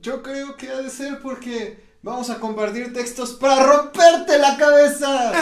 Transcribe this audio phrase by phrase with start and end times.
[0.00, 5.32] yo creo que ha de ser porque vamos a compartir textos para romperte la cabeza.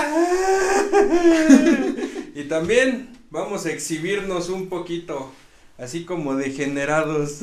[2.35, 5.33] Y también vamos a exhibirnos un poquito,
[5.77, 7.43] así como degenerados.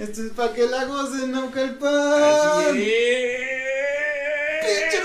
[0.00, 2.76] Esto es para que la gocen, Así Naucalpan.
[2.76, 3.48] es.
[4.64, 5.00] Pinche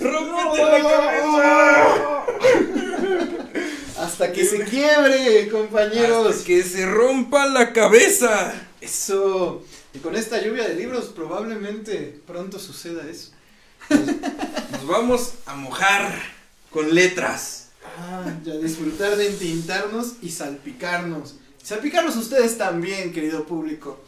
[0.00, 2.24] ¡Rómpete la cabeza!
[4.04, 6.28] Hasta que se quiebre, compañeros.
[6.28, 8.52] Hasta que se rompa la cabeza.
[8.80, 9.64] Eso.
[9.94, 13.30] Y con esta lluvia de libros probablemente pronto suceda eso.
[13.88, 16.20] Nos vamos a mojar
[16.70, 17.70] con letras.
[17.98, 21.36] Ah, ya disfrutar de entintarnos y salpicarnos.
[21.62, 24.04] Salpicarnos ustedes también, querido público.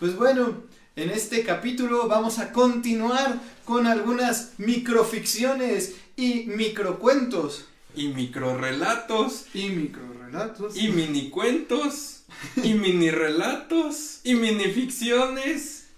[0.00, 0.62] Pues bueno,
[0.96, 7.66] en este capítulo vamos a continuar con algunas microficciones y microcuentos.
[7.98, 9.46] Y microrelatos.
[9.52, 10.76] Y microrelatos.
[10.76, 12.22] Y minicuentos.
[12.62, 14.20] Y mini relatos.
[14.22, 15.88] Y minificciones.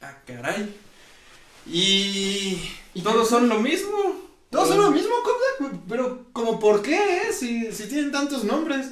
[0.00, 0.74] Ah, caray.
[1.70, 2.58] Y.
[2.94, 3.34] ¿Y todos qué?
[3.34, 4.24] son lo mismo.
[4.50, 7.32] Todos son lo mismo, Cobra, pero como por qué, eh?
[7.32, 8.90] Si, si tienen tantos nombres.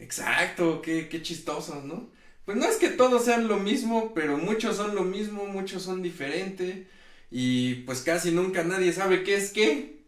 [0.00, 2.08] Exacto, qué, qué chistosos, ¿no?
[2.44, 6.02] Pues no es que todos sean lo mismo, pero muchos son lo mismo, muchos son
[6.02, 6.86] diferentes.
[7.30, 9.99] Y pues casi nunca nadie sabe qué es qué.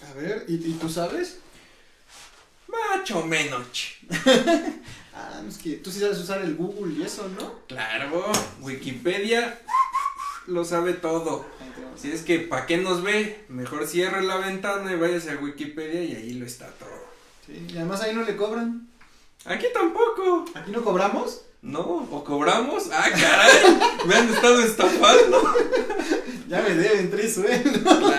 [0.00, 1.38] A ver, ¿y, y tú sabes?
[2.68, 3.66] Macho menos.
[5.18, 7.60] Ah, es que tú sí sabes usar el Google y eso, ¿no?
[7.68, 8.30] Claro,
[8.60, 9.58] Wikipedia
[10.46, 11.46] lo sabe todo.
[11.96, 13.46] Si es que, ¿para qué nos ve?
[13.48, 16.90] Mejor cierre la ventana y váyase a Wikipedia y ahí lo está todo.
[17.46, 18.88] Sí, y además ahí no le cobran.
[19.46, 20.44] Aquí tampoco.
[20.54, 21.46] ¿Aquí no cobramos?
[21.62, 22.90] No, o cobramos.
[22.92, 25.54] Ah, caray, me han estado estafando.
[26.48, 28.14] Ya me deben tres sueldos.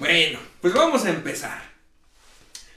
[0.00, 1.60] Bueno, pues vamos a empezar.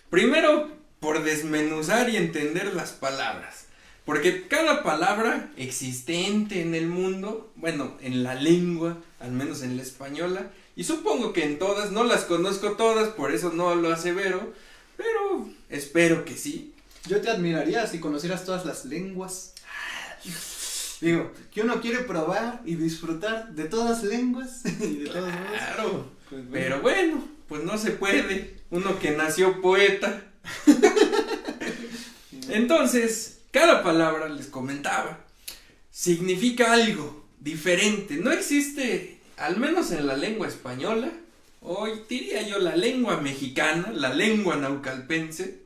[0.10, 0.70] Primero,
[1.00, 3.68] por desmenuzar y entender las palabras.
[4.04, 9.84] Porque cada palabra existente en el mundo, bueno, en la lengua, al menos en la
[9.84, 14.52] española, y supongo que en todas, no las conozco todas, por eso no lo asevero,
[14.98, 16.74] pero espero que sí.
[17.08, 19.54] Yo te admiraría si conocieras todas las lenguas.
[21.00, 25.32] Digo, que uno quiere probar y disfrutar de todas lenguas y de todos.
[25.32, 26.52] Claro, Pues bueno.
[26.52, 28.56] pero bueno, pues no se puede.
[28.72, 30.24] Uno que nació poeta.
[32.50, 35.24] Entonces, cada palabra, les comentaba,
[35.92, 38.16] significa algo diferente.
[38.16, 41.12] No existe, al menos en la lengua española,
[41.62, 45.60] hoy diría yo la lengua mexicana, la lengua naucalpense,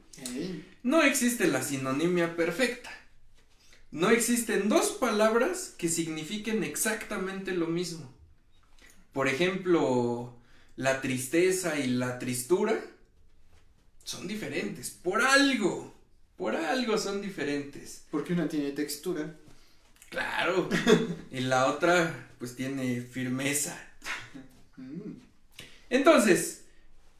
[0.83, 2.91] no existe la sinonimia perfecta.
[3.91, 8.13] No existen dos palabras que signifiquen exactamente lo mismo.
[9.13, 10.36] Por ejemplo,
[10.77, 12.79] la tristeza y la tristura
[14.03, 14.91] son diferentes.
[14.91, 15.93] Por algo.
[16.37, 18.05] Por algo son diferentes.
[18.11, 19.35] Porque una tiene textura.
[20.09, 20.69] Claro.
[21.31, 23.77] y la otra pues tiene firmeza.
[24.77, 25.13] Mm.
[25.89, 26.65] Entonces,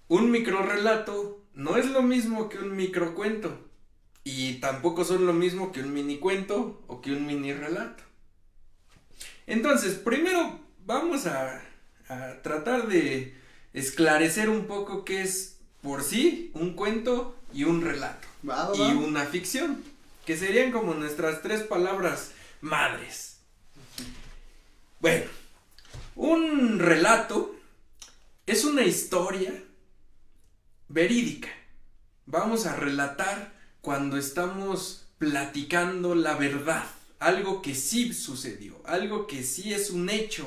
[0.07, 3.69] un microrelato no es lo mismo que un microcuento.
[4.23, 8.03] Y tampoco son lo mismo que un minicuento o que un mini relato.
[9.47, 11.63] Entonces, primero vamos a,
[12.07, 13.46] a tratar de
[13.77, 18.27] esclarecer un poco qué es por sí un cuento y un relato.
[18.47, 18.99] Va, va, Y va.
[18.99, 19.83] una ficción.
[20.25, 23.37] Que serían como nuestras tres palabras madres.
[24.99, 25.25] Bueno,
[26.15, 27.55] un relato
[28.45, 29.53] es una historia
[30.89, 31.49] verídica.
[32.25, 36.83] Vamos a relatar cuando estamos platicando la verdad,
[37.19, 40.45] algo que sí sucedió, algo que sí es un hecho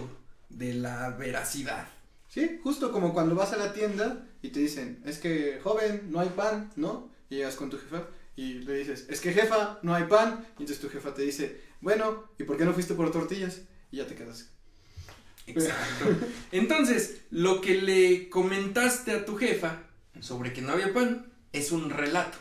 [0.51, 1.89] de la veracidad.
[2.31, 6.21] Sí, justo como cuando vas a la tienda y te dicen, es que joven, no
[6.21, 7.11] hay pan, ¿no?
[7.29, 8.07] Y llegas con tu jefa
[8.37, 10.47] y le dices, es que jefa, no hay pan.
[10.57, 13.63] Y entonces tu jefa te dice, bueno, ¿y por qué no fuiste por tortillas?
[13.91, 14.49] Y ya te quedas.
[15.47, 16.07] Exacto.
[16.53, 19.83] Entonces, lo que le comentaste a tu jefa
[20.21, 22.39] sobre que no había pan es un relato.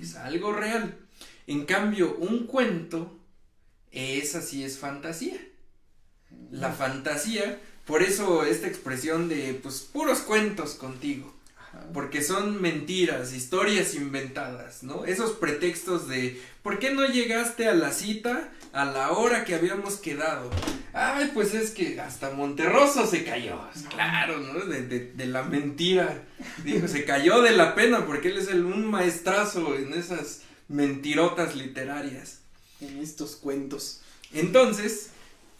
[0.00, 0.96] Es algo real.
[1.48, 3.18] En cambio, un cuento,
[3.90, 5.36] esa sí es fantasía.
[6.50, 7.60] la fantasía,
[7.90, 11.34] por eso esta expresión de pues puros cuentos contigo.
[11.58, 11.80] Ajá.
[11.92, 15.04] Porque son mentiras, historias inventadas, ¿no?
[15.04, 19.96] Esos pretextos de ¿por qué no llegaste a la cita a la hora que habíamos
[19.96, 20.50] quedado?
[20.92, 23.60] Ay, pues es que hasta Monterroso se cayó.
[23.90, 24.60] Claro, ¿no?
[24.64, 26.22] De, de- de la mentira.
[26.64, 31.54] Dijo, se cayó de la pena porque él es el, un maestrazo en esas mentirotas
[31.54, 32.38] literarias.
[32.80, 34.00] En estos cuentos.
[34.32, 35.10] Entonces,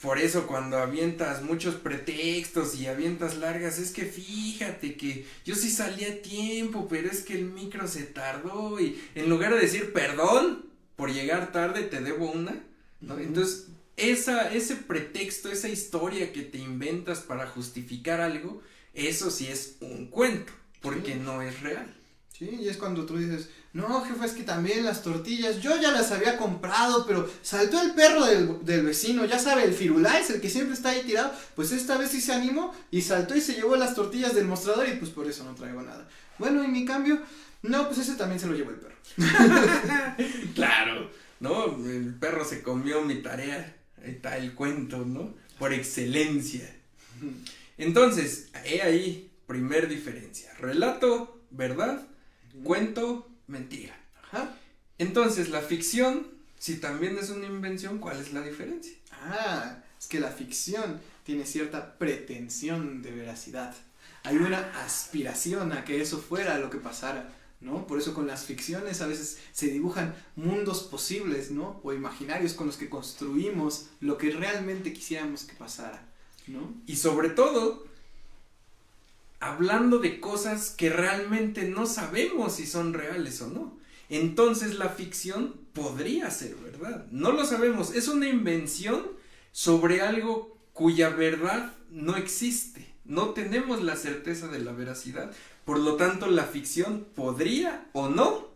[0.00, 5.70] por eso cuando avientas muchos pretextos y avientas largas, es que fíjate que yo sí
[5.70, 9.92] salí a tiempo, pero es que el micro se tardó y en lugar de decir
[9.92, 10.66] perdón
[10.96, 12.62] por llegar tarde, te debo una.
[13.02, 18.62] Entonces, esa, ese pretexto, esa historia que te inventas para justificar algo,
[18.94, 21.20] eso sí es un cuento, porque Sí.
[21.22, 21.94] no es real.
[22.36, 25.92] Sí, y es cuando tú dices, no, jefe, es que también las tortillas, yo ya
[25.92, 30.40] las había comprado, pero saltó el perro del, del vecino, ya sabe, el firulais, el
[30.40, 33.54] que siempre está ahí tirado, pues esta vez sí se animó y saltó y se
[33.54, 36.08] llevó las tortillas del mostrador y pues por eso no traigo nada.
[36.38, 37.20] Bueno, y mi cambio,
[37.62, 38.96] no, pues ese también se lo llevó el perro.
[40.54, 41.76] Claro, ¿no?
[41.86, 43.76] El perro se comió mi tarea.
[44.02, 45.34] Ahí está el cuento, ¿no?
[45.58, 46.74] Por excelencia.
[47.78, 50.52] Entonces, he ahí, primer diferencia.
[50.58, 52.02] Relato, verdad.
[52.64, 53.94] Cuento, mentira.
[54.22, 54.56] Ajá.
[54.98, 56.26] Entonces, la ficción,
[56.58, 58.94] si también es una invención, ¿cuál es la diferencia?
[59.12, 63.74] Ah, es que la ficción tiene cierta pretensión de veracidad.
[64.22, 67.86] Hay una aspiración a que eso fuera lo que pasara, ¿no?
[67.86, 71.80] Por eso con las ficciones a veces se dibujan mundos posibles, ¿no?
[71.82, 76.06] O imaginarios con los que construimos lo que realmente quisiéramos que pasara,
[76.46, 76.74] ¿no?
[76.86, 77.86] Y sobre todo,
[79.40, 83.78] hablando de cosas que realmente no sabemos si son reales o no.
[84.08, 87.06] Entonces la ficción podría ser verdad.
[87.10, 87.94] No lo sabemos.
[87.94, 89.06] Es una invención
[89.52, 92.86] sobre algo cuya verdad no existe.
[93.04, 95.32] No tenemos la certeza de la veracidad.
[95.64, 98.48] Por lo tanto, la ficción podría o no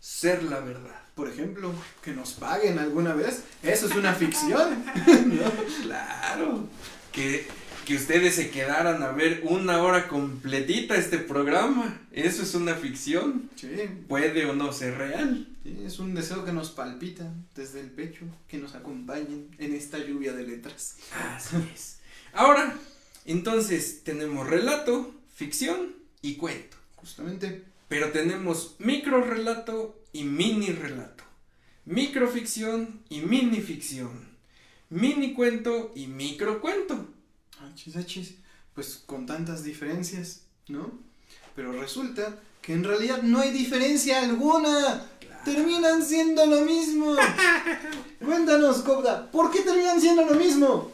[0.00, 1.02] ser la verdad.
[1.14, 1.72] Por ejemplo,
[2.02, 4.84] que nos paguen alguna vez, eso es una ficción.
[5.82, 6.66] Claro.
[7.12, 7.46] Que,
[7.86, 12.00] que ustedes se quedaran a ver una hora completita este programa.
[12.12, 13.50] Eso es una ficción.
[13.56, 13.68] Sí,
[14.08, 15.48] Puede o no ser real.
[15.62, 19.98] sí, es un deseo que nos palpita desde el pecho, que nos acompañen en esta
[19.98, 20.96] lluvia de letras.
[21.34, 21.98] Así es.
[22.32, 22.74] Ahora,
[23.24, 26.76] entonces tenemos relato, ficción y cuento.
[26.96, 27.64] Justamente.
[27.88, 31.24] Pero tenemos micro relato y mini relato.
[31.84, 34.10] Microficción y mini ficción.
[34.88, 37.08] Mini cuento y micro cuento.
[37.70, 38.34] Achis, achis,
[38.74, 40.98] pues con tantas diferencias, ¿no?
[41.54, 45.06] Pero resulta que en realidad no hay diferencia alguna.
[45.44, 47.16] Terminan siendo lo mismo.
[48.24, 50.92] Cuéntanos, Cobra, ¿por qué terminan siendo lo mismo?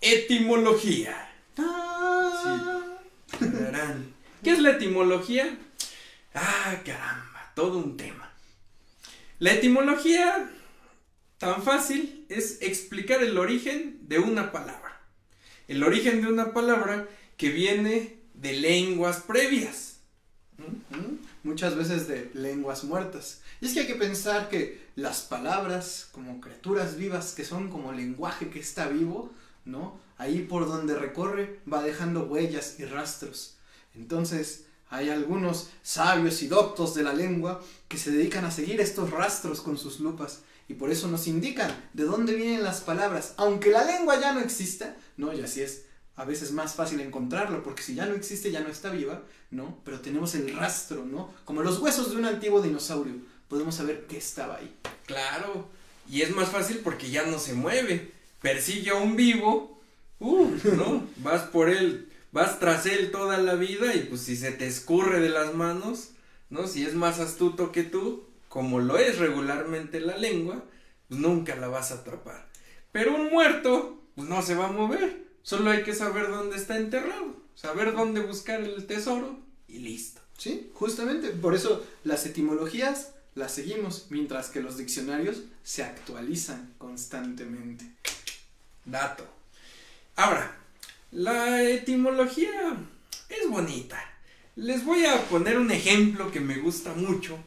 [0.00, 1.30] Etimología.
[1.58, 2.80] Ah.
[4.42, 5.58] ¿Qué es la etimología?
[6.34, 8.32] Ah, caramba, todo un tema.
[9.38, 10.50] La etimología,
[11.38, 14.89] tan fácil, es explicar el origen de una palabra.
[15.70, 19.98] El origen de una palabra que viene de lenguas previas.
[20.58, 20.96] ¿Mm?
[20.96, 21.18] ¿Mm?
[21.44, 23.42] Muchas veces de lenguas muertas.
[23.60, 27.92] Y es que hay que pensar que las palabras, como criaturas vivas que son como
[27.92, 29.32] lenguaje que está vivo,
[29.64, 30.00] ¿no?
[30.18, 33.56] Ahí por donde recorre va dejando huellas y rastros.
[33.94, 39.12] Entonces, hay algunos sabios y doctos de la lengua que se dedican a seguir estos
[39.12, 43.70] rastros con sus lupas y por eso nos indican de dónde vienen las palabras, aunque
[43.70, 45.32] la lengua ya no exista, ¿no?
[45.32, 48.68] Y así es a veces más fácil encontrarlo, porque si ya no existe, ya no
[48.68, 49.80] está viva, ¿no?
[49.84, 51.34] Pero tenemos el rastro, ¿no?
[51.44, 53.14] Como los huesos de un antiguo dinosaurio,
[53.48, 54.72] podemos saber qué estaba ahí.
[55.06, 55.68] Claro,
[56.08, 58.12] y es más fácil porque ya no se mueve.
[58.40, 59.82] Persigue a un vivo,
[60.20, 61.04] uh, ¿no?
[61.16, 65.18] Vas por él, vas tras él toda la vida y pues si se te escurre
[65.18, 66.10] de las manos,
[66.48, 66.68] ¿no?
[66.68, 70.64] Si es más astuto que tú, como lo es regularmente la lengua,
[71.08, 72.48] pues nunca la vas a atrapar.
[72.90, 75.24] Pero un muerto, pues no se va a mover.
[75.42, 79.38] Solo hay que saber dónde está enterrado, saber dónde buscar el tesoro
[79.68, 80.20] y listo.
[80.36, 87.84] Sí, justamente, por eso las etimologías las seguimos, mientras que los diccionarios se actualizan constantemente.
[88.84, 89.28] Dato.
[90.16, 90.58] Ahora,
[91.12, 92.76] la etimología
[93.28, 94.02] es bonita.
[94.56, 97.38] Les voy a poner un ejemplo que me gusta mucho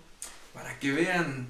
[0.54, 1.48] para que vean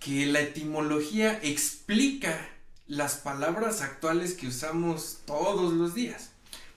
[0.00, 2.48] que la etimología explica
[2.86, 6.30] las palabras actuales que usamos todos los días.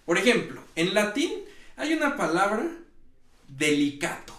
[0.06, 1.32] Por ejemplo, en latín
[1.76, 2.70] hay una palabra
[3.48, 4.34] delicato.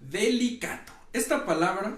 [0.00, 0.92] Delicato.
[1.12, 1.96] Esta palabra,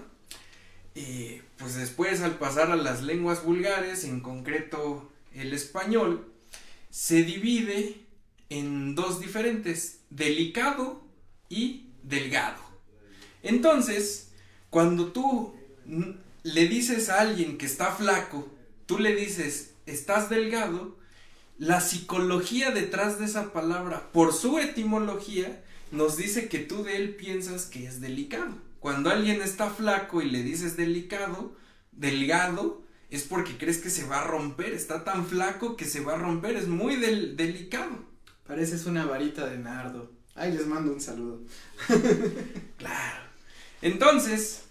[0.95, 6.31] eh, pues después al pasar a las lenguas vulgares, en concreto el español,
[6.89, 7.95] se divide
[8.49, 11.01] en dos diferentes, delicado
[11.49, 12.61] y delgado.
[13.43, 14.30] Entonces,
[14.71, 15.53] cuando tú
[16.43, 18.49] le dices a alguien que está flaco,
[18.85, 20.97] tú le dices, estás delgado,
[21.59, 25.61] la psicología detrás de esa palabra, por su etimología,
[25.91, 28.55] nos dice que tú de él piensas que es delicado.
[28.79, 31.53] Cuando alguien está flaco y le dices delicado,
[31.91, 36.13] delgado, es porque crees que se va a romper, está tan flaco que se va
[36.13, 38.05] a romper, es muy delicado.
[38.47, 40.13] Pareces una varita de nardo.
[40.33, 41.41] Ay, les mando un saludo.
[42.77, 43.30] claro.
[43.81, 44.65] Entonces,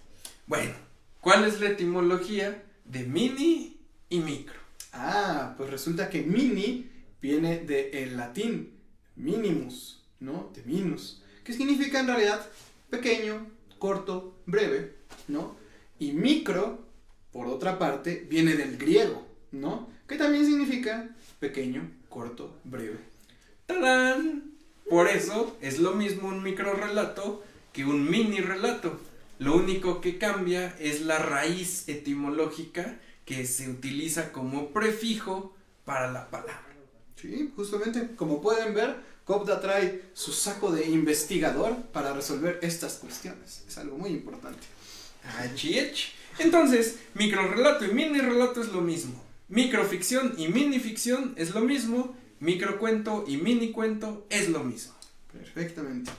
[0.46, 0.72] bueno,
[1.20, 4.58] ¿cuál es la etimología de mini y micro?
[4.92, 6.88] Ah, pues resulta que mini
[7.20, 8.72] viene del latín
[9.16, 10.50] minimus, ¿no?
[10.54, 12.46] De minus, que significa en realidad
[12.88, 13.46] pequeño,
[13.78, 14.94] corto, breve,
[15.26, 15.56] ¿no?
[15.98, 16.84] Y micro,
[17.32, 19.88] por otra parte, viene del griego, ¿no?
[20.06, 22.98] Que también significa pequeño, corto, breve.
[23.66, 24.54] ¡Tarán!
[24.88, 29.00] Por eso es lo mismo un micro relato que un mini relato.
[29.38, 36.28] Lo único que cambia es la raíz etimológica que se utiliza como prefijo para la
[36.30, 36.66] palabra.
[37.16, 43.64] Sí, justamente, como pueden ver, Copda trae su saco de investigador para resolver estas cuestiones.
[43.68, 44.66] Es algo muy importante.
[46.38, 49.22] Entonces, microrelato y mini relato es lo mismo.
[49.48, 52.16] Microficción y minificción es lo mismo.
[52.40, 54.94] Microcuento y mini cuento es lo mismo.
[55.32, 56.10] Perfectamente.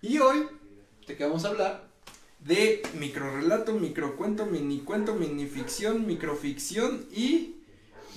[0.00, 0.46] Y hoy,
[1.06, 1.88] ¿de qué vamos a hablar?
[2.40, 7.56] De microrelato, microcuento, minicuento, minificción, microficción y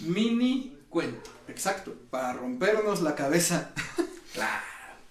[0.01, 1.29] mini cuento.
[1.47, 3.73] Exacto, para rompernos la cabeza.
[4.33, 4.63] claro.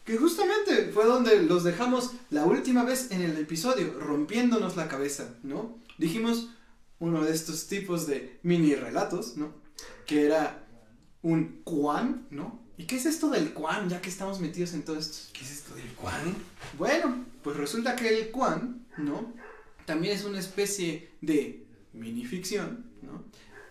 [0.05, 5.35] Que justamente fue donde los dejamos la última vez en el episodio, rompiéndonos la cabeza,
[5.43, 5.79] ¿no?
[5.99, 6.51] Dijimos
[6.99, 9.53] uno de estos tipos de mini relatos, ¿no?
[10.07, 10.65] Que era
[11.23, 12.68] un Quan, ¿no?
[12.79, 15.33] ¿Y qué es esto del Quan, ya que estamos metidos en todo esto?
[15.33, 16.37] ¿Qué es esto del Quan?
[16.79, 19.35] Bueno, pues resulta que el Quan, ¿no?
[19.85, 23.25] También es una especie de minificción, ¿no?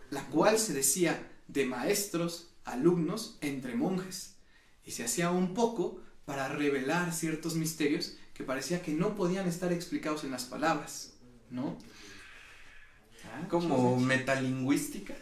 [0.09, 4.35] La cual se decía de maestros, alumnos, entre monjes.
[4.83, 9.71] Y se hacía un poco para revelar ciertos misterios que parecía que no podían estar
[9.71, 11.13] explicados en las palabras,
[11.49, 11.77] ¿no?
[13.23, 15.15] Ah, como metalingüística.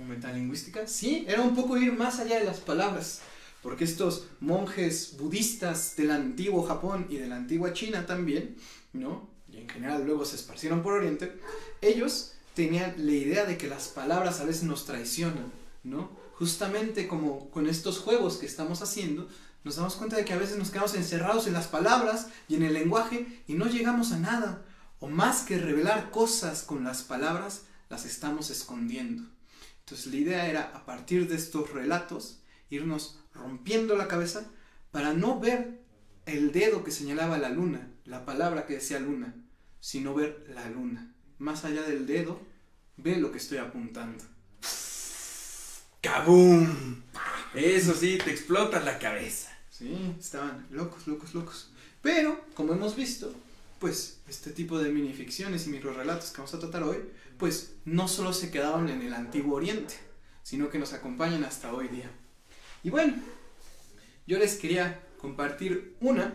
[0.00, 3.20] Como metalingüística, sí, era un poco ir más allá de las palabras,
[3.62, 8.56] porque estos monjes budistas del antiguo Japón y de la antigua China también,
[8.94, 9.28] ¿no?
[9.52, 11.38] Y en general luego se esparcieron por Oriente,
[11.82, 15.52] ellos tenían la idea de que las palabras a veces nos traicionan,
[15.84, 16.10] ¿no?
[16.32, 19.28] Justamente como con estos juegos que estamos haciendo,
[19.64, 22.62] nos damos cuenta de que a veces nos quedamos encerrados en las palabras y en
[22.62, 24.64] el lenguaje y no llegamos a nada.
[24.98, 29.24] O más que revelar cosas con las palabras, las estamos escondiendo.
[29.90, 34.48] Entonces la idea era, a partir de estos relatos, irnos rompiendo la cabeza
[34.92, 35.80] para no ver
[36.26, 39.34] el dedo que señalaba la luna, la palabra que decía luna,
[39.80, 41.12] sino ver la luna.
[41.38, 42.40] Más allá del dedo,
[42.98, 44.22] ve lo que estoy apuntando.
[46.00, 47.02] ¡Kabum!
[47.52, 49.50] Eso sí, te explota la cabeza.
[49.70, 51.72] Sí, estaban locos, locos, locos.
[52.00, 53.34] Pero, como hemos visto,
[53.80, 56.98] pues este tipo de minificciones y microrelatos que vamos a tratar hoy,
[57.40, 59.94] pues no solo se quedaron en el antiguo oriente,
[60.42, 62.10] sino que nos acompañan hasta hoy día.
[62.84, 63.14] Y bueno,
[64.26, 66.34] yo les quería compartir una,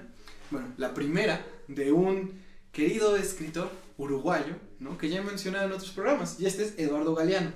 [0.49, 4.97] bueno, la primera de un querido escritor uruguayo, ¿no?
[4.97, 7.53] Que ya he mencionado en otros programas, y este es Eduardo Galeano,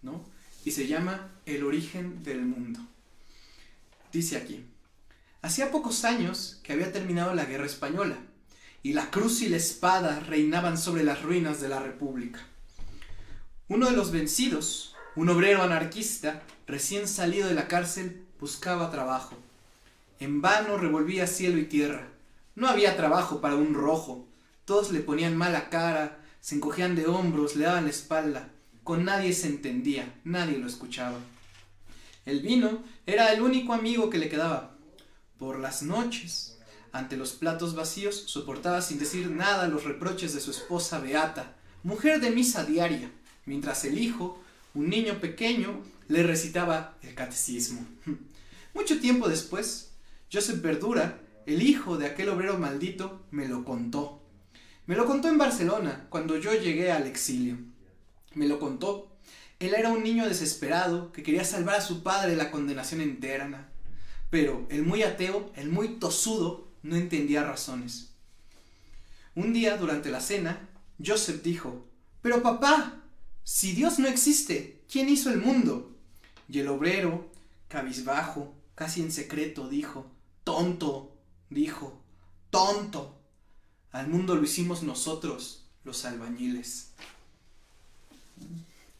[0.00, 0.24] ¿no?
[0.64, 2.80] Y se llama El origen del mundo.
[4.12, 4.64] Dice aquí,
[5.42, 8.18] hacía pocos años que había terminado la guerra española,
[8.84, 12.40] y la cruz y la espada reinaban sobre las ruinas de la República.
[13.66, 19.36] Uno de los vencidos, un obrero anarquista, recién salido de la cárcel, buscaba trabajo.
[20.20, 22.08] En vano revolvía cielo y tierra.
[22.56, 24.28] No había trabajo para un rojo.
[24.66, 28.50] Todos le ponían mala cara, se encogían de hombros, le daban la espalda.
[28.82, 31.16] Con nadie se entendía, nadie lo escuchaba.
[32.26, 34.76] El vino era el único amigo que le quedaba.
[35.38, 36.58] Por las noches,
[36.92, 42.20] ante los platos vacíos, soportaba sin decir nada los reproches de su esposa Beata, mujer
[42.20, 43.10] de misa diaria,
[43.46, 44.42] mientras el hijo,
[44.74, 47.86] un niño pequeño, le recitaba el catecismo.
[48.74, 49.92] Mucho tiempo después,
[50.32, 54.22] Joseph Verdura, el hijo de aquel obrero maldito, me lo contó.
[54.86, 57.56] Me lo contó en Barcelona, cuando yo llegué al exilio.
[58.34, 59.16] Me lo contó.
[59.60, 63.68] Él era un niño desesperado que quería salvar a su padre de la condenación eterna.
[64.28, 68.10] Pero el muy ateo, el muy tosudo, no entendía razones.
[69.34, 70.68] Un día, durante la cena,
[71.04, 71.86] Joseph dijo,
[72.20, 73.03] Pero papá,
[73.44, 75.94] si Dios no existe, ¿quién hizo el mundo?
[76.48, 77.30] Y el obrero,
[77.68, 80.10] cabizbajo, casi en secreto, dijo,
[80.44, 81.14] tonto,
[81.50, 82.02] dijo,
[82.50, 83.20] tonto.
[83.92, 86.88] Al mundo lo hicimos nosotros, los albañiles.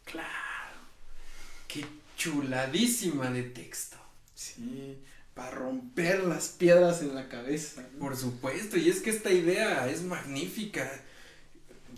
[0.04, 0.28] Claro.
[1.66, 1.86] Qué
[2.16, 3.96] chuladísima de texto.
[4.34, 4.98] Sí,
[5.32, 7.88] para romper las piedras en la cabeza.
[7.98, 10.90] Por supuesto, y es que esta idea es magnífica.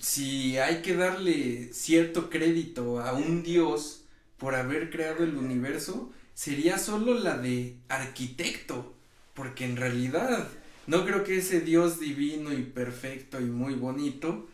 [0.00, 4.04] Si hay que darle cierto crédito a un dios
[4.36, 8.94] por haber creado el universo, sería solo la de arquitecto,
[9.34, 10.48] porque en realidad
[10.86, 14.48] no creo que ese dios divino y perfecto y muy bonito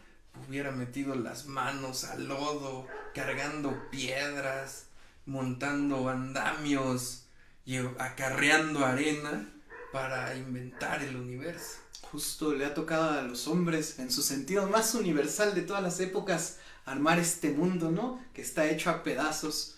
[0.49, 4.87] hubiera metido las manos al lodo, cargando piedras,
[5.27, 7.27] montando andamios
[7.67, 9.49] y acarreando arena
[9.93, 11.79] para inventar el universo.
[12.13, 15.99] Justo le ha tocado a los hombres, en su sentido más universal de todas las
[15.99, 18.23] épocas, armar este mundo, ¿no?
[18.35, 19.77] Que está hecho a pedazos.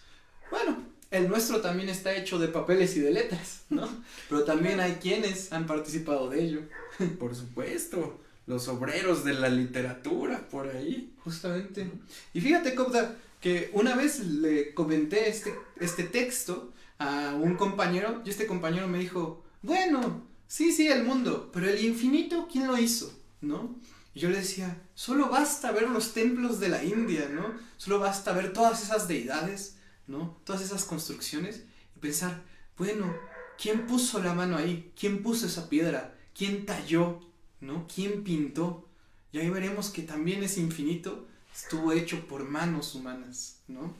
[0.50, 3.88] Bueno, el nuestro también está hecho de papeles y de letras, ¿no?
[4.28, 6.62] Pero también hay quienes han participado de ello.
[7.20, 11.14] Por supuesto, los obreros de la literatura por ahí.
[11.22, 11.88] Justamente.
[12.32, 18.30] Y fíjate, Copda, que una vez le comenté este, este texto a un compañero y
[18.30, 23.12] este compañero me dijo, bueno, sí, sí, el mundo, pero el infinito, ¿quién lo hizo?
[23.40, 23.76] ¿No?
[24.14, 27.54] Y yo le decía, solo basta ver los templos de la India, ¿no?
[27.76, 30.40] Solo basta ver todas esas deidades, ¿no?
[30.44, 31.64] Todas esas construcciones
[31.96, 32.42] y pensar,
[32.78, 33.14] bueno,
[33.60, 34.92] ¿quién puso la mano ahí?
[34.98, 36.16] ¿Quién puso esa piedra?
[36.36, 37.20] ¿Quién talló?
[37.60, 37.86] ¿No?
[37.92, 38.88] ¿Quién pintó?
[39.32, 43.92] Y ahí veremos que también es infinito, estuvo hecho por manos humanas, ¿no?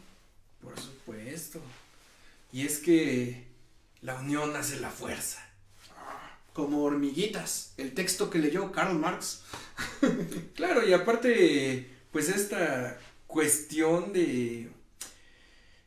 [0.62, 1.60] Por supuesto.
[2.52, 3.48] Y es que
[4.00, 5.43] la unión hace la fuerza.
[6.54, 9.42] Como hormiguitas, el texto que leyó Karl Marx.
[10.54, 14.70] Claro, y aparte, pues esta cuestión de,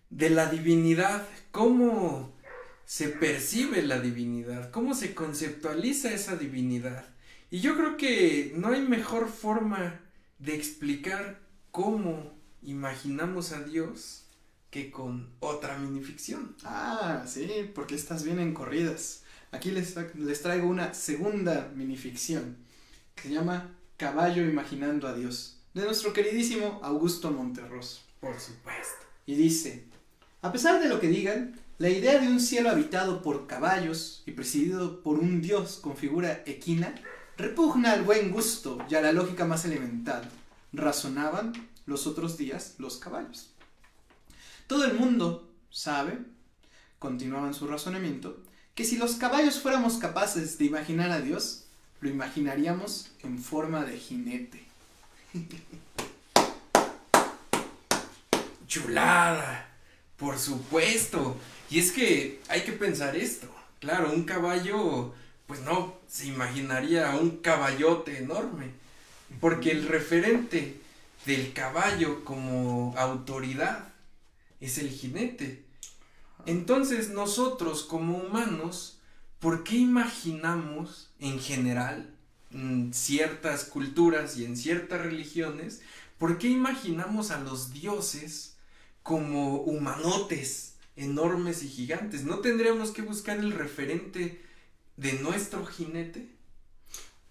[0.09, 2.37] de la divinidad, cómo
[2.85, 7.05] se percibe la divinidad, cómo se conceptualiza esa divinidad.
[7.49, 10.01] Y yo creo que no hay mejor forma
[10.39, 11.39] de explicar
[11.71, 14.25] cómo imaginamos a Dios
[14.69, 16.55] que con otra minificción.
[16.63, 19.23] Ah, sí, porque estas vienen corridas.
[19.57, 22.57] Aquí les, les traigo una segunda minificción
[23.15, 28.01] que se llama Caballo Imaginando a Dios, de nuestro queridísimo Augusto Monterroso.
[28.19, 29.07] Por supuesto.
[29.25, 29.85] Y dice,
[30.43, 34.33] a pesar de lo que digan, la idea de un cielo habitado por caballos y
[34.33, 36.93] presidido por un dios con figura equina
[37.35, 40.29] repugna al buen gusto y a la lógica más elemental,
[40.71, 41.53] razonaban
[41.87, 43.49] los otros días los caballos.
[44.67, 46.19] Todo el mundo sabe,
[46.99, 48.43] continuaban su razonamiento,
[48.77, 51.63] que si los caballos fuéramos capaces de imaginar a Dios,
[51.99, 54.63] lo imaginaríamos en forma de jinete.
[58.67, 59.67] Chulada,
[60.15, 61.35] por supuesto.
[61.71, 63.47] Y es que hay que pensar esto.
[63.79, 65.15] Claro, un caballo,
[65.47, 68.73] pues no, se imaginaría un caballote enorme.
[69.39, 70.79] Porque el referente
[71.25, 73.89] del caballo como autoridad
[74.61, 75.66] es el jinete.
[76.45, 78.99] Entonces nosotros como humanos,
[79.39, 82.13] ¿por qué imaginamos en general,
[82.51, 85.81] en ciertas culturas y en ciertas religiones,
[86.17, 88.55] por qué imaginamos a los dioses
[89.03, 92.23] como humanotes enormes y gigantes?
[92.23, 94.41] ¿No tendríamos que buscar el referente
[94.95, 96.27] de nuestro jinete?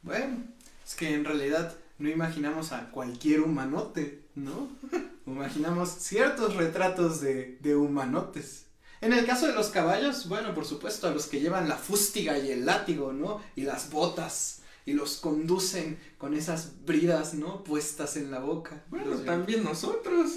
[0.03, 0.45] Bueno,
[0.87, 4.69] es que en realidad no imaginamos a cualquier humanote, ¿no?
[5.27, 8.66] imaginamos ciertos retratos de, de, humanotes.
[9.01, 12.39] En el caso de los caballos, bueno, por supuesto, a los que llevan la fústiga
[12.39, 13.43] y el látigo, ¿no?
[13.55, 17.63] Y las botas, y los conducen con esas bridas, ¿no?
[17.65, 18.85] Puestas en la boca.
[18.89, 20.31] Bueno, los también nosotros.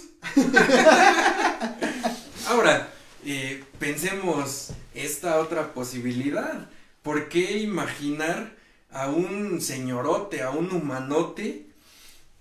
[2.47, 2.91] Ahora,
[3.25, 6.69] eh, pensemos esta otra posibilidad.
[7.03, 8.57] ¿Por qué imaginar
[8.91, 11.67] a un señorote, a un humanote,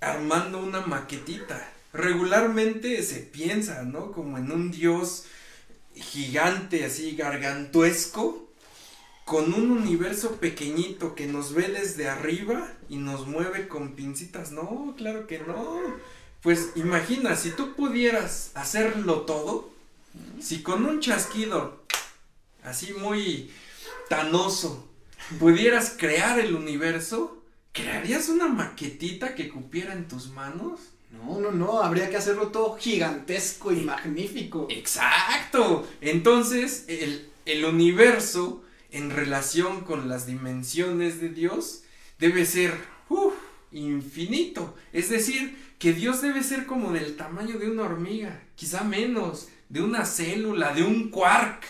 [0.01, 1.73] armando una maquetita?
[1.93, 4.13] Regularmente se piensa, ¿no?
[4.13, 5.25] Como en un dios
[6.01, 8.49] gigante, así gargantuesco,
[9.25, 14.53] con un universo pequeñito que nos ve desde arriba y nos mueve con pincitas.
[14.53, 15.81] No, claro que no.
[16.43, 19.71] Pues imagina, si tú pudieras hacerlo todo,
[20.41, 21.85] si con un chasquido
[22.63, 23.51] así muy
[24.09, 24.89] tanoso
[25.39, 30.81] pudieras crear el universo, ¿crearías una maquetita que cupiera en tus manos?
[31.11, 34.67] No, no, no, habría que hacerlo todo gigantesco y magnífico.
[34.71, 35.89] Exacto.
[36.01, 41.83] Entonces, el, el universo en relación con las dimensiones de Dios
[42.19, 42.75] debe ser
[43.09, 43.35] uf,
[43.73, 44.77] infinito.
[44.93, 49.83] Es decir, que Dios debe ser como del tamaño de una hormiga, quizá menos, de
[49.83, 51.65] una célula, de un quark.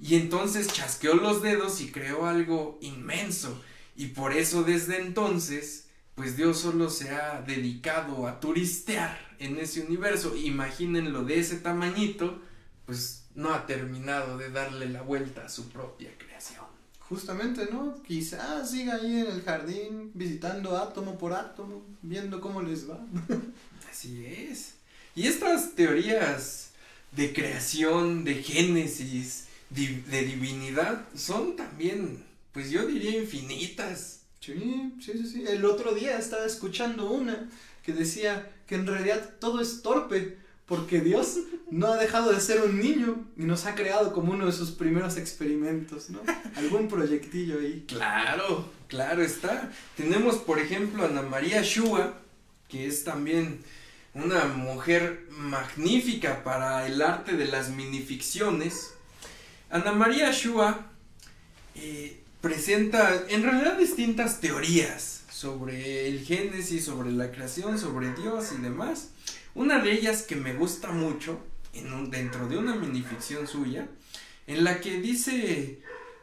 [0.00, 3.62] Y entonces chasqueó los dedos y creó algo inmenso.
[3.94, 5.85] Y por eso desde entonces,
[6.16, 10.34] pues Dios solo se ha dedicado a turistear en ese universo.
[10.34, 12.40] Imagínenlo de ese tamañito,
[12.86, 16.64] pues no ha terminado de darle la vuelta a su propia creación.
[17.00, 18.02] Justamente, ¿no?
[18.02, 22.98] Quizás siga ahí en el jardín visitando átomo por átomo, viendo cómo les va.
[23.90, 24.72] Así es.
[25.14, 26.70] Y estas teorías
[27.12, 34.20] de creación, de génesis, de divinidad, son también, pues yo diría infinitas.
[34.46, 35.44] Sí, sí, sí, sí.
[35.48, 37.48] El otro día estaba escuchando una
[37.82, 41.38] que decía que en realidad todo es torpe porque Dios
[41.70, 44.70] no ha dejado de ser un niño y nos ha creado como uno de sus
[44.70, 46.20] primeros experimentos, ¿no?
[46.56, 47.84] Algún proyectillo ahí.
[47.88, 49.72] Claro, claro está.
[49.96, 52.20] Tenemos, por ejemplo, a Ana María Shua,
[52.68, 53.60] que es también
[54.14, 58.94] una mujer magnífica para el arte de las minificciones.
[59.70, 60.86] Ana María Shua
[61.74, 68.62] eh, presenta en realidad distintas teorías sobre el Génesis, sobre la creación, sobre Dios y
[68.62, 69.08] demás.
[69.54, 71.38] Una de ellas que me gusta mucho,
[71.72, 73.88] en un- dentro de una minificción suya,
[74.46, 75.80] en la que dice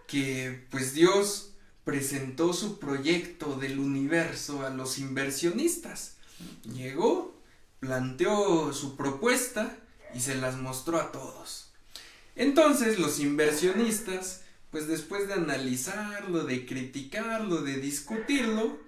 [0.08, 1.52] que pues Dios
[1.84, 6.16] presentó su proyecto del universo a los inversionistas.
[6.64, 7.36] Llegó,
[7.80, 9.78] planteó su propuesta
[10.16, 11.72] y se las mostró a todos.
[12.36, 14.43] Entonces los inversionistas,
[14.74, 18.80] pues después de analizarlo, de criticarlo, de discutirlo,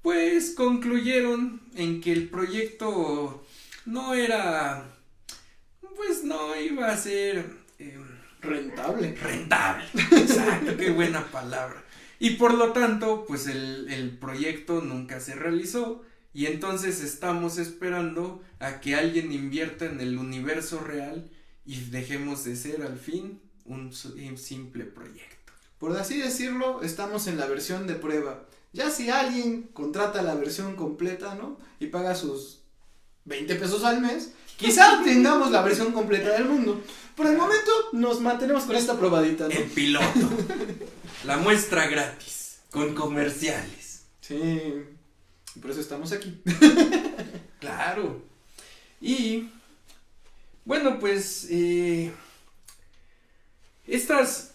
[0.00, 3.44] pues concluyeron en que el proyecto
[3.84, 4.96] no era,
[5.94, 7.50] pues no iba a ser...
[7.78, 8.02] em,
[8.40, 9.14] Rentable.
[9.14, 9.84] Rentable.
[10.12, 11.84] Exacto, qué buena palabra.
[12.18, 16.02] Y por lo tanto, pues el, el proyecto nunca se realizó.
[16.32, 21.30] Y entonces estamos esperando a que alguien invierta en el universo real
[21.66, 25.52] y dejemos de ser al fin un, simple proyecto.
[25.78, 28.44] Por así decirlo, estamos en la versión de prueba.
[28.72, 31.58] Ya si alguien contrata la versión completa, ¿no?
[31.80, 32.60] Y paga sus
[33.24, 36.82] 20 pesos al mes, quizá obtengamos la versión completa del mundo.
[37.14, 39.54] Por el momento nos mantenemos con esta probadita, ¿no?
[39.54, 40.28] El piloto.
[41.24, 42.58] La muestra gratis.
[42.70, 44.04] Con comerciales.
[44.20, 44.34] Sí.
[45.54, 46.42] y Por eso estamos aquí.
[47.60, 48.22] Claro.
[49.00, 49.48] Y
[50.64, 52.12] bueno, pues eh,
[53.86, 54.52] estas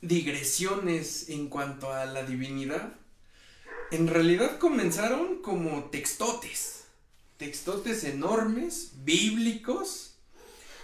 [0.00, 2.92] digresiones en cuanto a la divinidad,
[3.90, 6.84] en realidad comenzaron como textotes,
[7.36, 10.12] textotes enormes, bíblicos,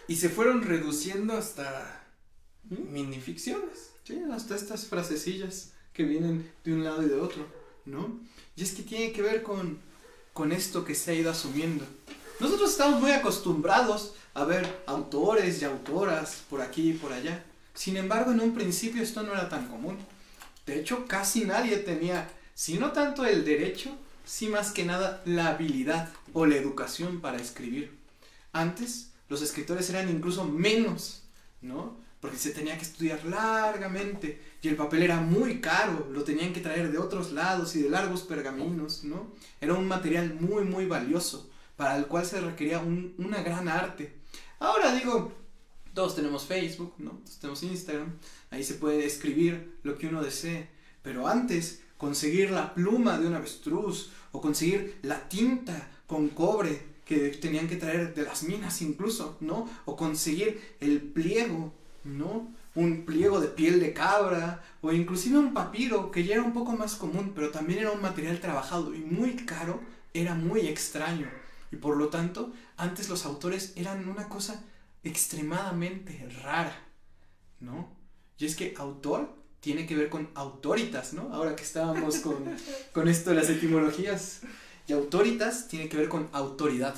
[0.09, 2.05] y se fueron reduciendo hasta
[2.69, 3.91] minificciones.
[4.05, 7.47] Sí, hasta estas frasecillas que vienen de un lado y de otro,
[7.85, 8.21] ¿no?
[8.57, 9.79] Y es que tiene que ver con,
[10.33, 11.85] con esto que se ha ido asumiendo.
[12.41, 17.45] Nosotros estamos muy acostumbrados a ver autores y autoras por aquí y por allá.
[17.75, 19.99] Sin embargo, en un principio esto no era tan común.
[20.67, 25.49] De hecho, casi nadie tenía, si no tanto el derecho, sí más que nada la
[25.49, 27.99] habilidad o la educación para escribir.
[28.53, 31.23] Antes, los escritores eran incluso menos,
[31.63, 31.97] ¿no?
[32.21, 36.61] Porque se tenía que estudiar largamente y el papel era muy caro, lo tenían que
[36.61, 39.33] traer de otros lados y de largos pergaminos, ¿no?
[39.61, 44.13] Era un material muy, muy valioso para el cual se requería un- una gran arte.
[44.61, 45.33] Ahora digo,
[45.95, 47.21] todos tenemos Facebook, ¿no?
[47.41, 48.13] Tenemos Instagram,
[48.51, 50.69] ahí se puede escribir lo que uno desee,
[51.03, 57.29] pero antes conseguir la pluma de un avestruz o conseguir la tinta con cobre que
[57.31, 59.69] tenían que traer de las minas incluso, ¿no?
[59.85, 61.73] O conseguir el pliego,
[62.05, 62.51] ¿no?
[62.75, 66.73] Un pliego de piel de cabra o inclusive un papiro que ya era un poco
[66.73, 69.81] más común, pero también era un material trabajado y muy caro,
[70.15, 71.29] era muy extraño.
[71.71, 74.63] Y por lo tanto, antes los autores eran una cosa
[75.05, 76.77] extremadamente rara,
[77.61, 77.97] ¿no?
[78.39, 81.33] Y es que autor tiene que ver con autoritas, ¿no?
[81.33, 82.57] Ahora que estábamos con,
[82.93, 84.41] con esto de las etimologías.
[84.89, 86.97] Y autoritas tiene que ver con autoridad,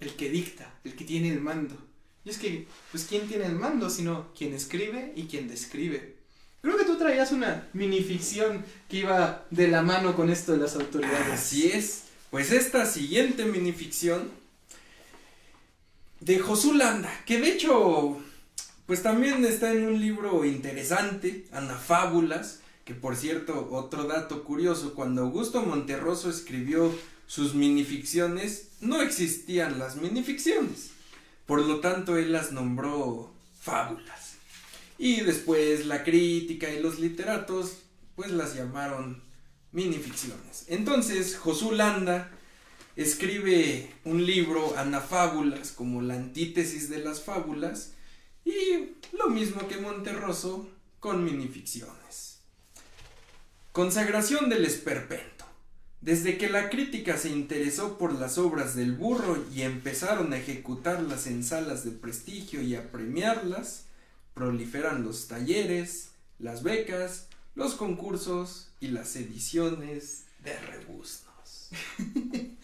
[0.00, 1.76] el que dicta, el que tiene el mando.
[2.24, 6.16] Y es que, pues, ¿quién tiene el mando sino quien escribe y quien describe?
[6.60, 10.74] Creo que tú traías una minificción que iba de la mano con esto de las
[10.74, 11.32] autoridades.
[11.32, 12.02] Así es.
[12.30, 14.30] Pues esta siguiente minificción
[16.20, 18.18] de Josulanda, que de hecho,
[18.86, 25.22] pues también está en un libro interesante, Anafábulas, que por cierto, otro dato curioso, cuando
[25.22, 30.90] Augusto Monterroso escribió sus minificciones, no existían las minificciones.
[31.46, 34.34] Por lo tanto, él las nombró fábulas.
[34.98, 37.78] Y después la crítica y los literatos,
[38.14, 39.22] pues las llamaron
[39.72, 40.64] minificciones.
[40.68, 42.30] Entonces, Josú Landa
[42.96, 47.92] escribe un libro, Anafábulas, como la antítesis de las fábulas,
[48.44, 50.68] Y lo mismo que Monterroso
[51.00, 52.38] con minificciones.
[53.72, 55.44] Consagración del esperpento.
[56.00, 61.26] Desde que la crítica se interesó por las obras del burro y empezaron a ejecutarlas
[61.26, 63.86] en salas de prestigio y a premiarlas,
[64.34, 71.70] proliferan los talleres, las becas, los concursos y las ediciones de rebuznos.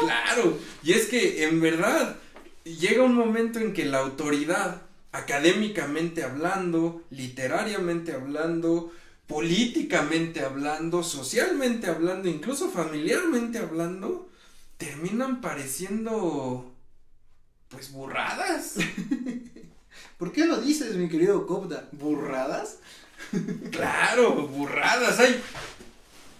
[0.00, 2.16] claro, y es que en verdad
[2.64, 8.92] llega un momento en que la autoridad, académicamente hablando, literariamente hablando,
[9.26, 14.30] políticamente hablando, socialmente hablando, incluso familiarmente hablando,
[14.76, 16.72] terminan pareciendo
[17.68, 18.74] pues burradas.
[20.18, 21.88] ¿Por qué lo dices, mi querido Copda?
[21.92, 22.78] ¿Burradas?
[23.70, 25.18] claro, burradas.
[25.18, 25.42] Hay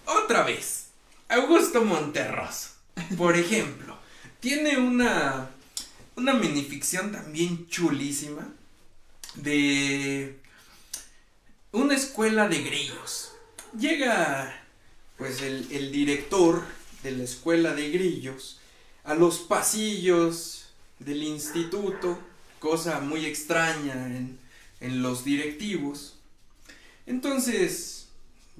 [0.05, 0.86] otra vez.
[1.29, 2.69] Augusto Monterroso,
[3.17, 3.97] por ejemplo,
[4.39, 5.49] tiene una
[6.17, 8.49] una minificción también chulísima
[9.35, 10.39] de
[11.71, 13.33] una escuela de grillos.
[13.77, 14.63] Llega
[15.15, 16.63] pues el, el director
[17.03, 18.59] de la escuela de grillos
[19.03, 22.19] a los pasillos del instituto,
[22.59, 24.39] cosa muy extraña en,
[24.79, 26.15] en los directivos.
[27.05, 28.07] Entonces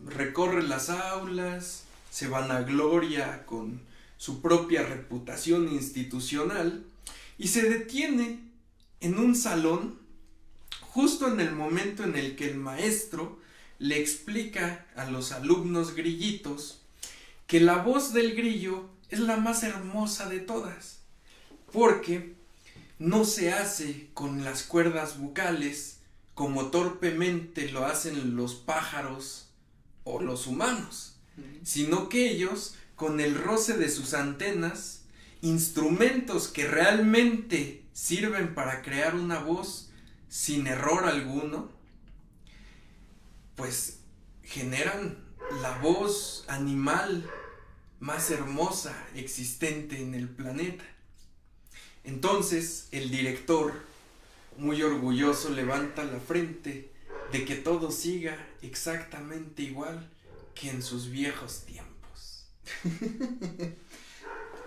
[0.05, 3.81] recorre las aulas, se van a gloria con
[4.17, 6.85] su propia reputación institucional
[7.37, 8.39] y se detiene
[8.99, 9.99] en un salón
[10.81, 13.39] justo en el momento en el que el maestro
[13.79, 16.81] le explica a los alumnos grillitos
[17.45, 20.99] que la voz del grillo es la más hermosa de todas,
[21.71, 22.35] porque
[22.99, 25.99] no se hace con las cuerdas bucales
[26.33, 29.49] como torpemente lo hacen los pájaros
[30.03, 31.16] o los humanos,
[31.63, 35.03] sino que ellos, con el roce de sus antenas,
[35.41, 39.89] instrumentos que realmente sirven para crear una voz
[40.29, 41.71] sin error alguno,
[43.55, 43.99] pues
[44.43, 45.17] generan
[45.61, 47.29] la voz animal
[47.99, 50.85] más hermosa existente en el planeta.
[52.03, 53.73] Entonces el director,
[54.57, 56.91] muy orgulloso, levanta la frente
[57.31, 60.09] de que todo siga exactamente igual
[60.59, 62.47] que en sus viejos tiempos.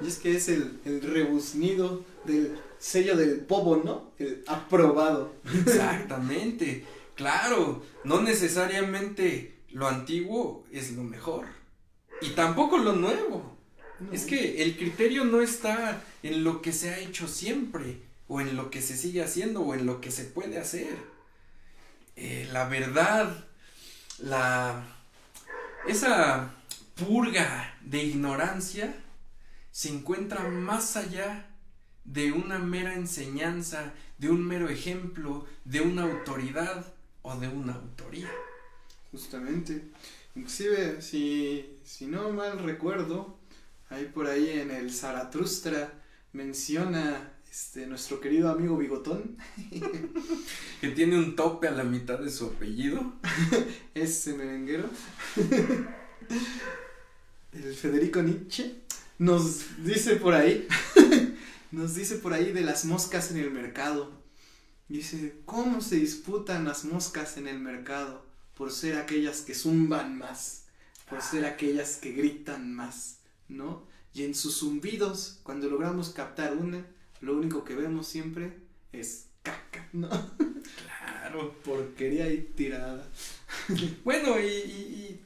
[0.02, 4.12] Y es que es el, el rebuznido del sello del pobo, ¿no?
[4.18, 5.34] El aprobado.
[5.44, 6.86] Exactamente.
[7.14, 11.46] Claro, no necesariamente lo antiguo es lo mejor.
[12.22, 13.56] Y tampoco lo nuevo.
[14.12, 18.56] Es que el criterio no está en lo que se ha hecho siempre, o en
[18.56, 20.96] lo que se sigue haciendo, o en lo que se puede hacer.
[22.16, 23.44] Eh, la verdad,
[24.18, 24.99] la.
[25.86, 26.54] Esa
[26.96, 28.94] purga de ignorancia
[29.70, 31.46] se encuentra más allá
[32.04, 38.30] de una mera enseñanza, de un mero ejemplo, de una autoridad o de una autoría.
[39.10, 39.90] Justamente.
[40.34, 43.38] Inclusive, si, si no mal recuerdo,
[43.88, 45.92] ahí por ahí en el Zaratustra
[46.32, 49.36] menciona este, nuestro querido amigo Bigotón.
[50.80, 53.14] que tiene un tope a la mitad de su apellido.
[53.94, 54.88] Ese merenguero.
[57.52, 58.76] el Federico Nietzsche
[59.18, 60.66] nos dice por ahí,
[61.72, 64.12] nos dice por ahí de las moscas en el mercado.
[64.88, 68.24] Dice, ¿cómo se disputan las moscas en el mercado?
[68.54, 70.64] Por ser aquellas que zumban más,
[71.08, 73.86] por ser aquellas que gritan más, ¿no?
[74.14, 76.84] Y en sus zumbidos, cuando logramos captar una,
[77.20, 78.52] lo único que vemos siempre
[78.92, 80.08] es caca, ¿no?
[80.08, 81.54] Claro.
[81.64, 83.06] Porquería y tirada.
[84.04, 85.20] bueno, y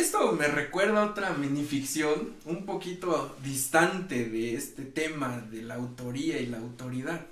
[0.00, 6.38] esto me recuerda a otra minificción un poquito distante de este tema de la autoría
[6.40, 7.26] y la autoridad.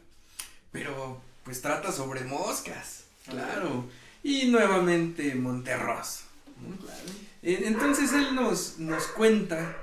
[0.71, 3.87] Pero pues trata sobre moscas, claro.
[4.23, 6.25] Y nuevamente Monterroso.
[7.43, 9.77] Entonces él nos, nos cuenta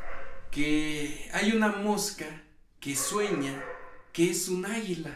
[0.51, 2.27] que hay una mosca
[2.79, 3.63] que sueña
[4.15, 5.13] que es un águila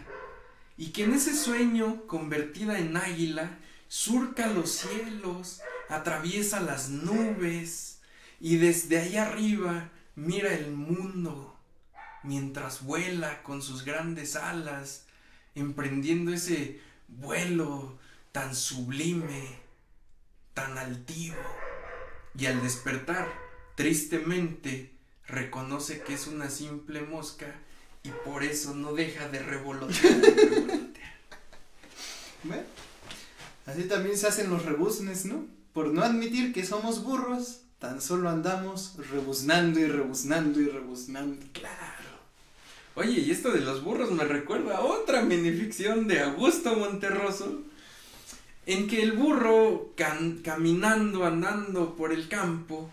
[0.76, 3.58] y que en ese sueño convertida en águila
[3.88, 8.02] surca los cielos atraviesa las nubes
[8.42, 11.58] y desde ahí arriba mira el mundo
[12.24, 15.06] mientras vuela con sus grandes alas,
[15.56, 17.98] emprendiendo ese vuelo
[18.34, 19.48] tan sublime,
[20.54, 21.38] tan altivo.
[22.38, 23.32] Y al despertar,
[23.76, 24.92] tristemente,
[25.26, 27.56] reconoce que es una simple mosca
[28.04, 30.22] y por eso no deja de revolotear.
[33.66, 35.60] así también se hacen los rebuznes, ¿no?
[35.74, 41.46] por no admitir que somos burros, tan solo andamos rebuznando y rebuznando y rebuznando.
[41.54, 42.10] Claro.
[42.96, 47.62] Oye, y esto de los burros me recuerda a otra minificción de Augusto Monterroso,
[48.66, 49.94] en que el burro
[50.44, 52.92] caminando, andando por el campo,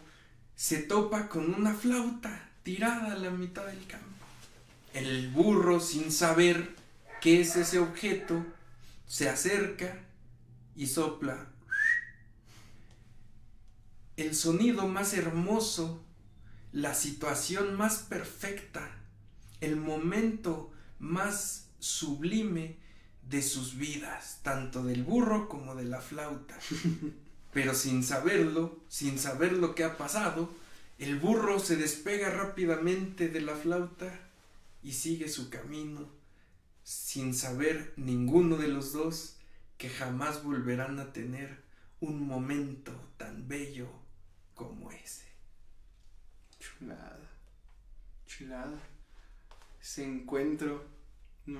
[0.54, 4.06] se topa con una flauta tirada a la mitad del campo.
[4.96, 6.74] El burro, sin saber
[7.20, 8.46] qué es ese objeto,
[9.06, 9.98] se acerca
[10.74, 11.48] y sopla.
[14.16, 16.02] El sonido más hermoso,
[16.72, 18.90] la situación más perfecta,
[19.60, 22.78] el momento más sublime
[23.28, 26.58] de sus vidas, tanto del burro como de la flauta.
[27.52, 30.50] Pero sin saberlo, sin saber lo que ha pasado,
[30.98, 34.25] el burro se despega rápidamente de la flauta
[34.86, 36.08] y sigue su camino,
[36.84, 39.36] sin saber ninguno de los dos
[39.78, 41.64] que jamás volverán a tener
[41.98, 43.88] un momento tan bello
[44.54, 45.24] como ese.
[46.60, 47.28] Chulada,
[48.28, 48.78] chulada.
[49.82, 50.86] Ese encuentro,
[51.46, 51.58] ¿no?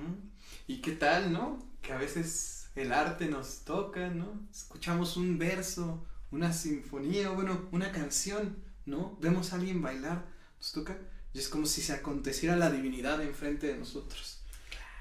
[0.65, 1.59] ¿Y qué tal, no?
[1.81, 4.47] Que a veces el arte nos toca, ¿no?
[4.49, 9.17] Escuchamos un verso, una sinfonía, bueno, una canción, ¿no?
[9.19, 10.25] Vemos a alguien bailar,
[10.59, 10.97] nos toca,
[11.39, 14.39] es como si se aconteciera la divinidad enfrente de nosotros,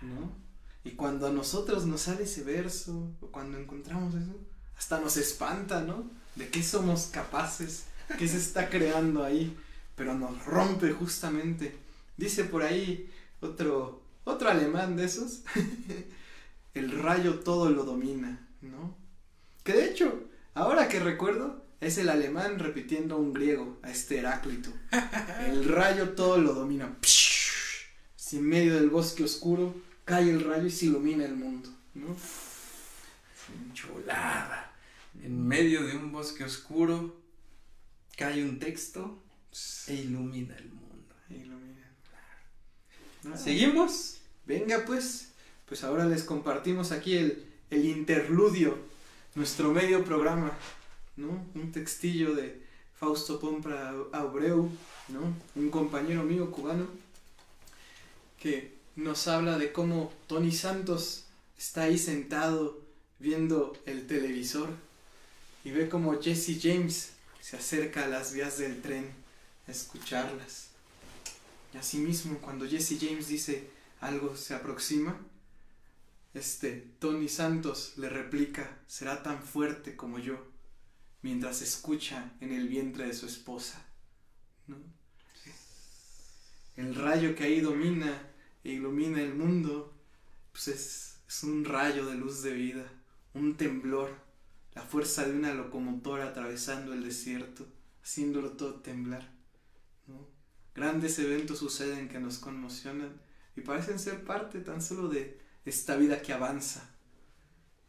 [0.03, 0.33] ¿no?
[0.85, 4.37] Y cuando a nosotros nos sale ese verso, o cuando encontramos eso,
[4.79, 6.09] hasta nos espanta, ¿no?
[6.37, 7.87] De qué somos capaces,
[8.19, 9.57] qué se está creando ahí,
[9.97, 11.77] pero nos rompe justamente.
[12.17, 15.41] Dice por ahí otro, otro alemán de esos,
[16.75, 18.97] el rayo todo lo domina, ¿no?
[19.65, 24.71] Que de hecho, ahora que recuerdo, es el alemán repitiendo un griego a este Heráclito.
[25.47, 26.97] El rayo todo lo domina.
[27.03, 32.17] Si en medio del bosque oscuro cae el rayo y se ilumina el mundo, ¿no?
[33.75, 34.73] Chulada.
[35.23, 37.21] En medio de un bosque oscuro
[38.17, 39.23] cae un texto
[39.87, 41.15] e ilumina el mundo.
[41.31, 41.77] E ilumina.
[43.37, 44.19] ¿Seguimos?
[44.47, 45.33] Venga pues,
[45.67, 48.79] pues ahora les compartimos aquí el, el interludio,
[49.35, 50.53] nuestro medio programa,
[51.17, 52.63] Un textillo de
[52.95, 54.71] Fausto Pompra Abreu,
[55.09, 55.35] ¿no?
[55.55, 56.87] Un compañero mío cubano
[58.39, 61.25] que nos habla de cómo Tony Santos
[61.59, 62.81] está ahí sentado
[63.19, 64.69] viendo el televisor
[65.65, 69.11] y ve como Jesse James se acerca a las vías del tren
[69.67, 70.69] a escucharlas.
[71.75, 73.69] Y asimismo, cuando Jesse James dice
[74.01, 75.19] algo se aproxima,
[76.35, 80.39] este Tony Santos le replica, será tan fuerte como yo,
[81.27, 83.85] mientras escucha en el vientre de su esposa.
[86.77, 88.31] El rayo que ahí domina
[88.63, 89.93] e ilumina el mundo,
[90.53, 92.87] pues es, es un rayo de luz de vida,
[93.35, 94.15] un temblor,
[94.77, 97.67] la fuerza de una locomotora atravesando el desierto,
[98.05, 99.29] haciéndolo todo temblar.
[100.77, 103.21] Grandes eventos suceden que nos conmocionan
[103.57, 106.89] y parecen ser parte tan solo de esta vida que avanza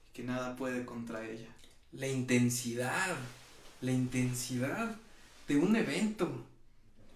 [0.10, 1.57] y que nada puede contra ella.
[1.92, 3.16] La intensidad,
[3.82, 4.96] la intensidad
[5.48, 6.46] de un evento,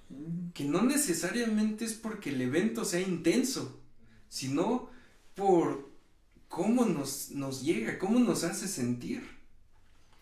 [0.10, 0.52] mm.
[0.54, 3.80] que no necesariamente es porque el evento sea intenso,
[4.30, 4.90] sino
[5.36, 5.90] por
[6.48, 9.28] cómo nos, nos llega, cómo nos hace sentir.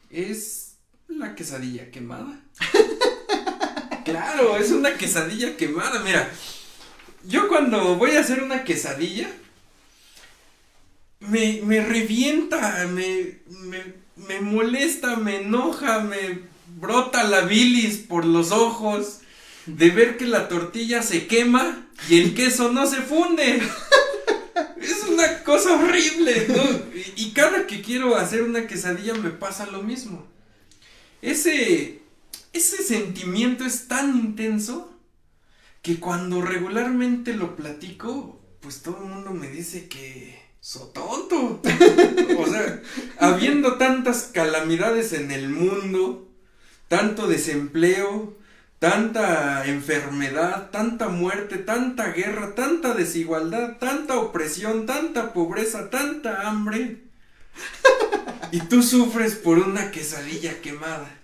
[0.09, 0.75] Es
[1.07, 2.41] la quesadilla quemada.
[4.05, 6.02] Claro, es una quesadilla quemada.
[6.02, 6.31] Mira,
[7.27, 9.29] yo cuando voy a hacer una quesadilla,
[11.19, 13.83] me, me revienta, me, me,
[14.27, 16.41] me molesta, me enoja, me
[16.79, 19.19] brota la bilis por los ojos
[19.65, 23.61] de ver que la tortilla se quema y el queso no se funde.
[24.81, 26.63] Es una cosa horrible, ¿no?
[27.15, 30.25] Y cada que quiero hacer una quesadilla me pasa lo mismo.
[31.21, 31.99] Ese
[32.51, 34.91] ese sentimiento es tan intenso
[35.81, 41.62] que cuando regularmente lo platico, pues todo el mundo me dice que soy tonto.
[42.37, 42.81] o sea,
[43.19, 46.27] habiendo tantas calamidades en el mundo,
[46.87, 48.37] tanto desempleo,
[48.79, 57.03] tanta enfermedad, tanta muerte, tanta guerra, tanta desigualdad, tanta opresión, tanta pobreza, tanta hambre.
[58.51, 61.15] y tú sufres por una quesadilla quemada.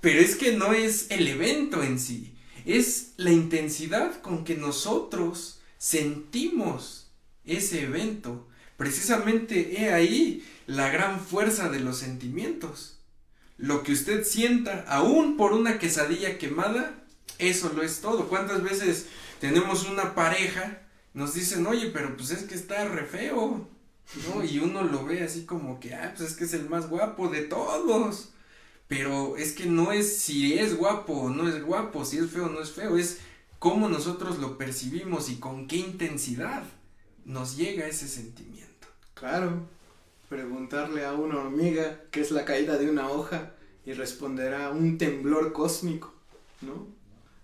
[0.00, 2.32] Pero es que no es el evento en sí,
[2.64, 6.99] es la intensidad con que nosotros sentimos
[7.50, 8.48] ese evento.
[8.76, 12.98] Precisamente he ahí la gran fuerza de los sentimientos.
[13.58, 17.04] Lo que usted sienta, aún por una quesadilla quemada,
[17.38, 18.28] eso lo es todo.
[18.28, 19.06] ¿Cuántas veces
[19.38, 20.82] tenemos una pareja,
[21.12, 23.68] nos dicen, oye, pero pues es que está re feo,
[24.28, 24.44] ¿no?
[24.44, 27.28] Y uno lo ve así como que, ah, pues es que es el más guapo
[27.28, 28.30] de todos.
[28.88, 32.46] Pero es que no es si es guapo o no es guapo, si es feo
[32.46, 33.18] o no es feo, es
[33.58, 36.64] cómo nosotros lo percibimos y con qué intensidad
[37.24, 38.88] nos llega ese sentimiento.
[39.14, 39.66] Claro,
[40.28, 43.52] preguntarle a una hormiga qué es la caída de una hoja
[43.84, 46.12] y responderá un temblor cósmico,
[46.60, 46.86] ¿no?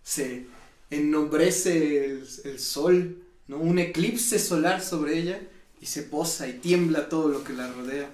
[0.02, 0.46] Se
[0.90, 3.58] ennombrece el, el sol, ¿no?
[3.58, 5.40] Un eclipse solar sobre ella
[5.80, 8.08] y se posa y tiembla todo lo que la rodea.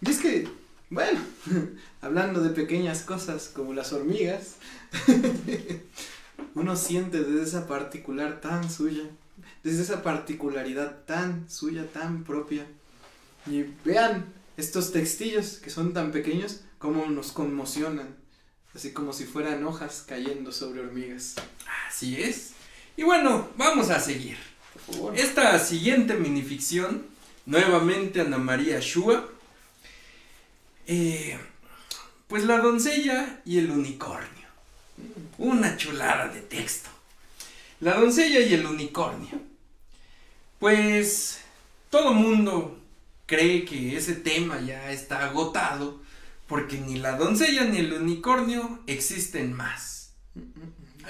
[0.00, 0.48] Y es que,
[0.90, 1.20] bueno,
[2.00, 4.54] hablando de pequeñas cosas como las hormigas,
[6.54, 9.04] uno siente desde esa particular tan suya,
[9.62, 12.66] desde esa particularidad tan suya, tan propia.
[13.46, 18.16] Y vean estos textillos que son tan pequeños, como nos conmocionan,
[18.74, 21.36] así como si fueran hojas cayendo sobre hormigas.
[21.88, 22.52] Así es.
[22.96, 24.36] Y bueno, vamos a seguir.
[24.86, 25.18] Por favor.
[25.18, 27.06] Esta siguiente minificción,
[27.46, 29.28] nuevamente Ana María Shua,
[30.86, 31.38] eh,
[32.26, 34.48] pues la doncella y el unicornio.
[35.38, 36.90] Una chulada de texto.
[37.80, 39.40] La doncella y el unicornio.
[40.58, 41.40] Pues
[41.90, 42.78] todo mundo
[43.26, 46.00] cree que ese tema ya está agotado
[46.48, 50.14] porque ni la doncella ni el unicornio existen más.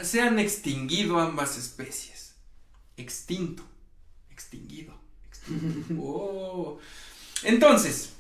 [0.03, 2.35] Se han extinguido ambas especies.
[2.97, 3.63] Extinto.
[4.31, 4.95] Extinguido.
[5.27, 5.95] extinto.
[6.01, 6.79] Oh.
[7.45, 8.11] Entonces,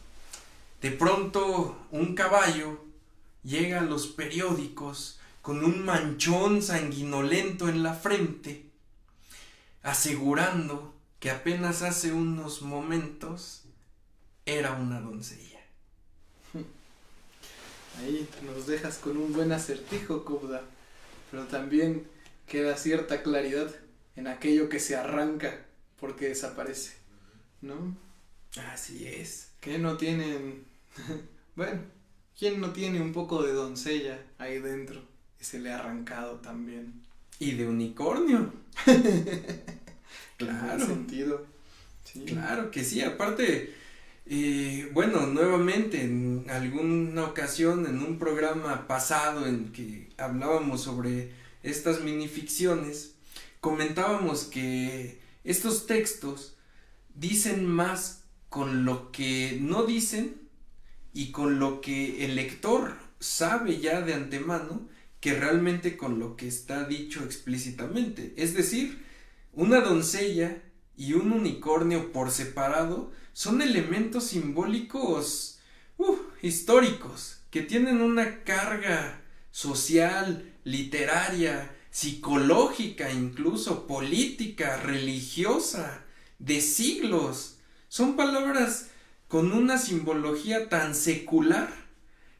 [0.81, 2.85] de pronto un caballo
[3.43, 8.67] llega a los periódicos con un manchón sanguinolento en la frente,
[9.83, 13.65] asegurando que apenas hace unos momentos
[14.47, 15.61] era una doncella.
[17.99, 20.63] Ahí nos dejas con un buen acertijo, Kubda.
[21.31, 22.07] Pero también
[22.47, 23.75] queda cierta claridad
[24.17, 25.67] en aquello que se arranca
[26.01, 26.97] porque desaparece.
[27.61, 27.97] ¿No?
[28.73, 29.51] Así es.
[29.61, 30.65] Que no tienen.
[31.57, 31.83] bueno,
[32.39, 35.03] ¿quién no tiene un poco de doncella ahí dentro?
[35.41, 36.93] Se le ha arrancado también.
[37.39, 38.53] Y de unicornio.
[40.39, 40.87] Claro.
[40.87, 41.45] sentido.
[42.05, 42.25] Sí.
[42.25, 43.75] Claro que sí, aparte,
[44.25, 51.33] eh, bueno, nuevamente en alguna ocasión en un programa pasado en que hablábamos sobre
[51.65, 53.15] estas minificciones,
[53.61, 56.55] comentábamos que estos textos
[57.17, 60.37] dicen más con lo que no dicen
[61.13, 64.89] y con lo que el lector sabe ya de antemano
[65.21, 68.35] que realmente con lo que está dicho explícitamente.
[68.37, 69.05] Es decir,
[69.53, 70.63] una doncella
[70.97, 75.61] y un unicornio por separado son elementos simbólicos
[75.97, 86.05] uh, históricos que tienen una carga social, literaria, psicológica, incluso política, religiosa,
[86.39, 87.59] de siglos.
[87.89, 88.89] Son palabras
[89.27, 91.73] con una simbología tan secular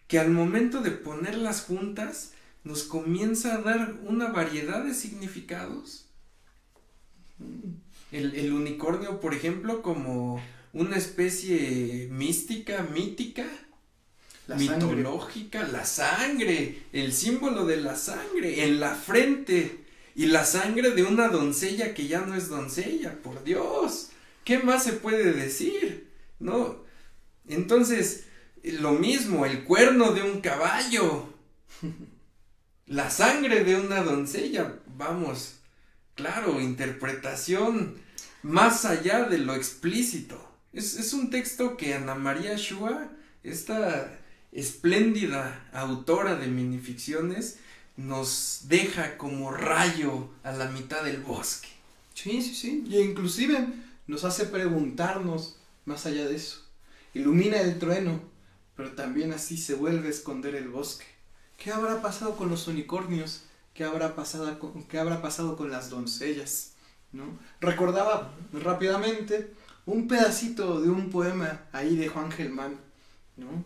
[0.07, 2.33] que al momento de ponerlas juntas
[2.65, 6.07] nos comienza a dar una variedad de significados.
[8.11, 13.47] El, el unicornio, por ejemplo, como una especie mística, mítica,
[14.47, 15.05] La sangre.
[15.05, 19.85] mitológica, la sangre, el símbolo de la sangre en la frente
[20.15, 24.11] y la sangre de una doncella que ya no es doncella, por Dios,
[24.45, 26.09] ¿qué más se puede decir?
[26.41, 26.85] No,
[27.47, 28.25] entonces,
[28.63, 31.29] lo mismo, el cuerno de un caballo,
[32.89, 35.57] la sangre de una doncella, vamos,
[36.15, 37.97] claro, interpretación
[38.43, 40.43] más allá de lo explícito.
[40.73, 43.11] Es, un texto que Ana María Shua,
[43.43, 44.19] esta
[44.53, 47.59] espléndida autora de minificciones,
[47.97, 51.69] nos deja como rayo a la mitad del bosque.
[52.15, 52.85] Sí, sí, sí.
[52.89, 53.67] Y inclusive
[54.07, 56.65] nos hace preguntarnos más allá de eso.
[57.13, 58.23] Ilumina el trueno,
[58.77, 61.18] pero también así se vuelve a esconder el bosque.
[61.59, 63.43] ¿Qué habrá pasado con los unicornios?
[63.75, 66.75] ¿Qué habrá pasado con, qué habrá pasado con las doncellas?
[67.11, 67.25] ¿No?
[67.61, 69.53] Recordaba rápidamente
[69.85, 72.79] un pedacito de un poema ahí de Juan Gelmán,
[73.37, 73.65] ¿no?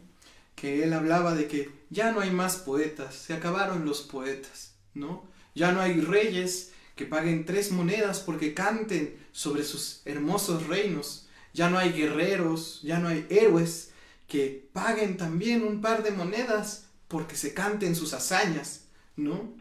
[0.55, 5.25] Que él hablaba de que ya no hay más poetas, se acabaron los poetas, ¿no?
[5.55, 11.27] Ya no hay reyes que paguen tres monedas porque canten sobre sus hermosos reinos.
[11.53, 13.91] Ya no hay guerreros, ya no hay héroes
[14.29, 18.85] que paguen también un par de monedas porque se canten sus hazañas,
[19.17, 19.55] ¿no?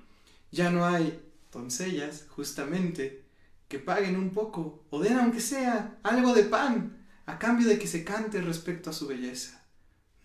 [0.51, 1.21] Ya no hay
[1.51, 3.25] doncellas, justamente,
[3.67, 7.87] que paguen un poco o den aunque sea algo de pan a cambio de que
[7.87, 9.65] se cante respecto a su belleza,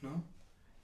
[0.03, 0.24] ¿no?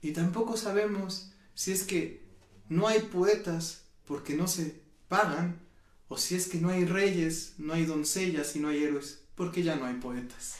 [0.01, 2.25] Y tampoco sabemos si es que
[2.67, 5.61] no hay poetas porque no se pagan
[6.09, 9.63] o si es que no hay reyes, no hay doncellas y no hay héroes porque
[9.63, 10.57] ya no hay poetas.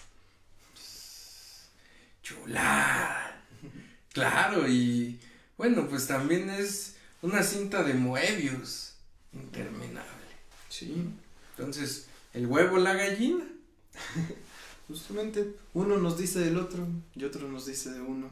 [2.21, 3.43] Chulada.
[4.13, 5.19] Claro, y
[5.57, 8.93] bueno, pues también es una cinta de Moebius
[9.33, 10.09] interminable.
[10.69, 11.09] Sí.
[11.57, 13.45] Entonces, el huevo, la gallina.
[14.87, 16.85] Justamente, uno nos dice del otro
[17.15, 18.29] y otro nos dice de uno.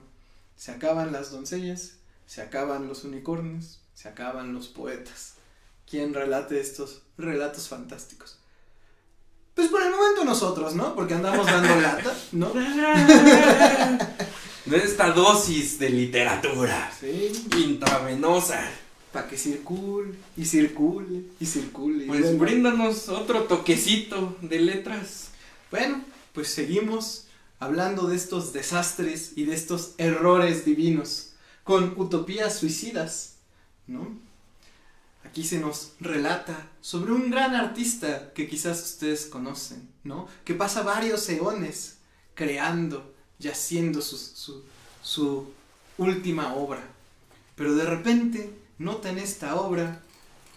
[0.57, 1.93] Se acaban las doncellas,
[2.27, 5.35] se acaban los unicornios, se acaban los poetas.
[5.89, 8.37] ¿Quién relate estos relatos fantásticos?
[9.53, 10.95] Pues por el momento nosotros, ¿no?
[10.95, 12.51] Porque andamos dando lata, ¿no?
[14.71, 17.31] De esta dosis de literatura Sí.
[17.57, 18.69] intravenosa.
[19.11, 22.05] Para que circule y circule y circule.
[22.05, 22.39] Pues bueno.
[22.39, 25.31] bríndanos otro toquecito de letras.
[25.69, 26.01] Bueno,
[26.33, 27.25] pues seguimos
[27.59, 31.33] hablando de estos desastres y de estos errores divinos
[31.65, 33.35] con utopías suicidas,
[33.87, 34.07] ¿no?
[35.25, 40.27] Aquí se nos relata sobre un gran artista que quizás ustedes conocen, ¿no?
[40.45, 41.97] Que pasa varios eones
[42.33, 43.10] creando
[43.41, 44.63] y haciendo su, su,
[45.01, 45.47] su
[45.97, 46.83] última obra.
[47.55, 50.01] Pero de repente nota en esta obra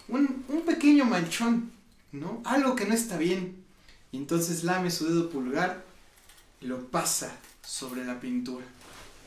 [0.09, 1.72] un, un pequeño manchón,
[2.12, 2.43] ¿no?
[2.45, 3.64] Algo que no está bien.
[4.12, 5.85] Y entonces lame su dedo pulgar
[6.61, 8.66] y lo pasa sobre la pintura.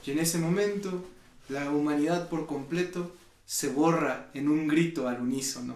[0.05, 1.03] Y en ese momento
[1.49, 5.76] la humanidad por completo se borra en un grito al unísono.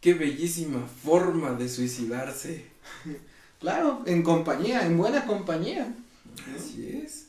[0.00, 2.66] Qué bellísima forma de suicidarse.
[3.62, 5.94] Claro, en compañía, en buena compañía.
[6.56, 7.28] Así es.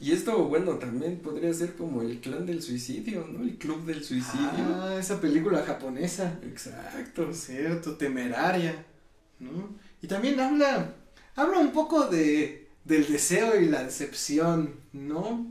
[0.00, 3.44] Y esto, bueno, también podría ser como el clan del suicidio, ¿no?
[3.44, 4.50] El club del suicidio.
[4.74, 6.36] Ah, esa película japonesa.
[6.42, 7.32] Exacto.
[7.32, 8.84] Cierto, temeraria,
[9.38, 9.76] ¿no?
[10.02, 10.94] Y también habla,
[11.36, 15.46] habla un poco de, del deseo y la decepción, ¿no?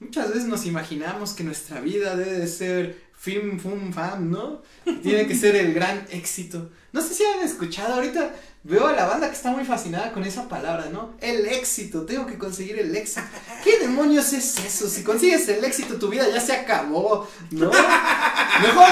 [0.00, 4.62] Muchas veces nos imaginamos que nuestra vida debe de ser film, fum, fam, ¿no?
[5.02, 6.70] Tiene que ser el gran éxito.
[6.92, 8.34] No sé si han escuchado, ahorita
[8.64, 11.14] veo a la banda que está muy fascinada con esa palabra, ¿no?
[11.20, 13.20] El éxito, tengo que conseguir el éxito.
[13.62, 14.88] ¿Qué demonios es eso?
[14.88, 17.70] Si consigues el éxito, tu vida ya se acabó, ¿no?
[17.70, 18.88] Mejor,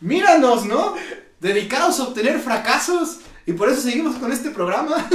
[0.00, 0.94] míranos, ¿no?
[1.40, 3.18] Dedicados a obtener fracasos.
[3.46, 5.08] Y por eso seguimos con este programa.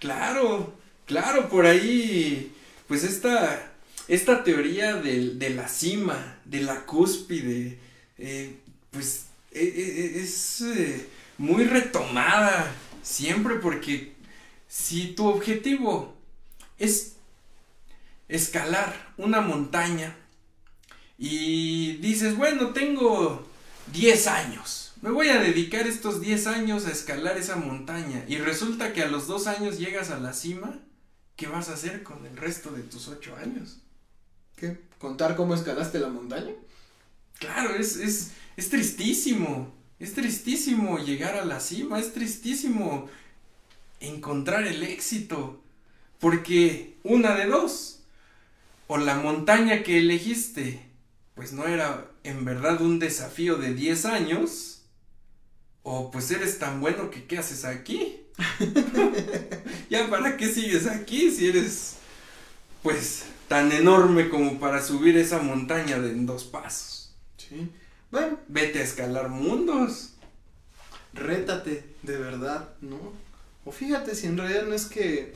[0.00, 0.74] Claro,
[1.06, 2.52] claro, por ahí,
[2.86, 3.72] pues esta,
[4.08, 7.78] esta teoría del- de, la cima, de la cúspide,
[8.18, 8.56] eh,
[8.90, 11.06] pues e- e- e- es eh,
[11.38, 12.72] muy retomada
[13.02, 14.14] siempre porque
[14.68, 16.16] si tu objetivo
[16.78, 17.16] es
[18.28, 20.16] escalar una montaña
[21.18, 23.46] y dices, bueno, tengo
[23.92, 24.94] 10 años.
[25.02, 29.08] Me voy a dedicar estos 10 años a escalar esa montaña y resulta que a
[29.08, 30.78] los 2 años llegas a la cima,
[31.36, 33.78] ¿qué vas a hacer con el resto de tus 8 años?
[34.56, 34.80] ¿Qué?
[34.98, 36.52] ¿Contar cómo escalaste la montaña?
[37.38, 43.08] Claro, es, es, es tristísimo, es tristísimo llegar a la cima, es tristísimo
[44.00, 45.62] encontrar el éxito,
[46.20, 48.00] porque una de dos,
[48.88, 50.80] o la montaña que elegiste,
[51.34, 54.82] pues no era en verdad un desafío de 10 años,
[55.82, 58.20] o pues eres tan bueno que ¿qué haces aquí?
[59.90, 61.96] ya, ¿para qué sigues aquí si eres,
[62.82, 67.14] pues, tan enorme como para subir esa montaña en dos pasos?
[67.36, 67.70] Sí.
[68.16, 70.14] Bueno, Vete a escalar mundos.
[71.12, 73.12] rétate, de verdad, ¿no?
[73.66, 75.34] O fíjate si en realidad no es que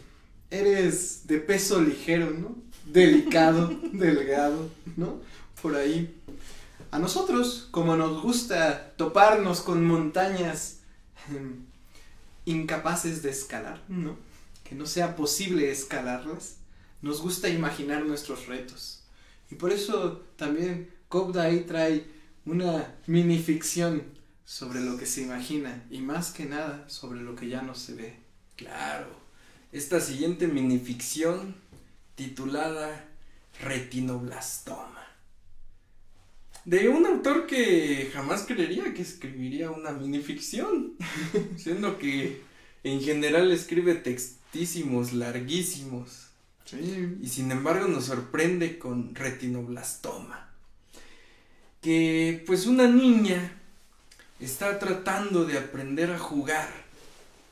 [0.51, 2.57] eres de peso ligero, ¿no?
[2.87, 5.21] Delicado, delgado, ¿no?
[5.61, 6.23] Por ahí.
[6.91, 10.79] A nosotros, como nos gusta toparnos con montañas
[11.29, 11.57] em,
[12.47, 14.17] incapaces de escalar, ¿no?
[14.65, 16.57] Que no sea posible escalarlas,
[17.03, 19.03] nos gusta imaginar nuestros retos.
[19.51, 22.20] Y por eso también Cobda ahí trae
[22.51, 24.03] una minificción
[24.45, 27.95] sobre lo que se imagina y más que nada sobre lo que ya no se
[27.95, 28.17] ve.
[28.57, 29.07] Claro.
[29.71, 31.55] Esta siguiente minificción
[32.17, 33.09] titulada
[33.61, 35.07] Retinoblastoma.
[36.65, 40.97] De un autor que jamás creería que escribiría una minificción.
[41.57, 42.43] siendo que
[42.83, 46.31] en general escribe textísimos, larguísimos.
[46.65, 47.17] Sí.
[47.23, 50.50] Y sin embargo nos sorprende con retinoblastoma.
[51.81, 53.53] Que pues una niña
[54.39, 56.69] está tratando de aprender a jugar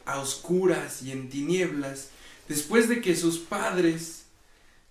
[0.04, 2.08] a oscuras y en tinieblas
[2.48, 4.24] después de que sus padres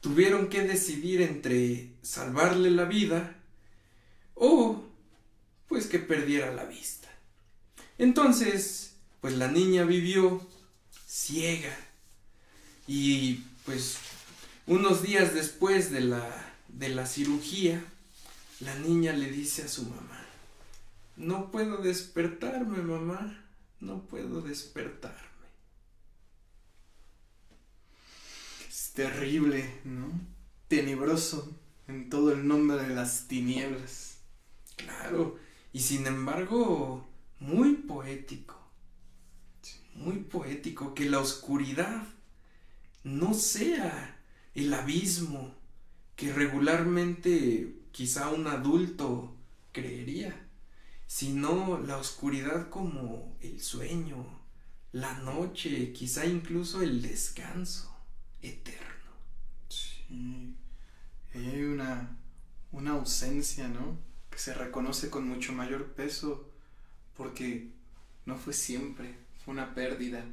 [0.02, 3.36] tuvieron que decidir entre salvarle la vida
[4.36, 4.84] o
[5.68, 7.08] pues que perdiera la vista.
[7.98, 10.48] Entonces, pues la niña vivió
[11.08, 11.76] ciega
[12.88, 13.98] y pues
[14.68, 17.84] unos días después de la, de la cirugía,
[18.60, 20.26] la niña le dice a su mamá,
[21.16, 23.44] no puedo despertarme, mamá,
[23.80, 25.18] no puedo despertarme.
[28.70, 30.08] Es terrible, ¿no?
[30.68, 31.56] Tenebroso
[31.88, 34.18] en todo el nombre de las tinieblas.
[34.76, 35.38] Claro,
[35.74, 37.08] y sin embargo
[37.40, 38.56] muy poético.
[39.96, 42.04] Muy poético, que la oscuridad
[43.04, 44.20] no sea
[44.54, 45.56] el abismo
[46.16, 49.36] que regularmente quizá un adulto
[49.72, 50.40] creería,
[51.08, 54.24] sino la oscuridad como el sueño,
[54.92, 57.92] la noche, quizá incluso el descanso
[58.44, 59.12] eterno.
[59.70, 60.54] Sí,
[61.34, 62.16] hay una,
[62.72, 63.98] una ausencia, ¿no?
[64.30, 66.52] Que se reconoce con mucho mayor peso
[67.16, 67.72] porque
[68.28, 70.24] no fue siempre, fue una pérdida.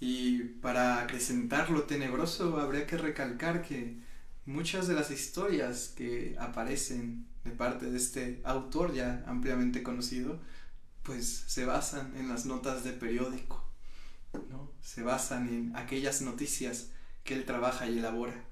[0.00, 4.07] Y para acrecentar lo tenebroso habría que recalcar que
[4.48, 10.40] muchas de las historias que aparecen de parte de este autor ya ampliamente conocido,
[11.02, 13.62] pues se basan en las notas de periódico,
[14.48, 14.72] ¿no?
[14.80, 16.88] Se basan en aquellas noticias
[17.24, 18.42] que él trabaja y elabora.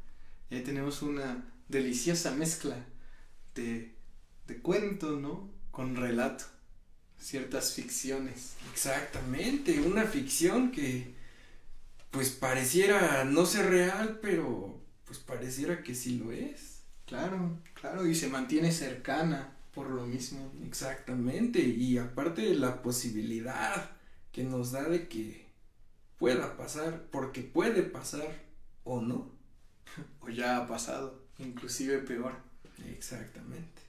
[0.50, 2.76] Y ahí tenemos una deliciosa mezcla
[3.54, 3.96] de,
[4.46, 5.50] de cuento, ¿no?
[5.70, 6.44] Con relato,
[7.18, 8.56] ciertas ficciones.
[8.70, 11.14] Exactamente, una ficción que
[12.10, 16.82] pues pareciera no ser real, pero pues pareciera que sí lo es.
[17.06, 20.52] Claro, claro, y se mantiene cercana por lo mismo.
[20.66, 23.90] Exactamente, y aparte de la posibilidad
[24.32, 25.46] que nos da de que
[26.18, 28.28] pueda pasar, porque puede pasar
[28.84, 29.30] o no.
[30.20, 32.34] O ya ha pasado, inclusive peor.
[32.88, 33.82] Exactamente.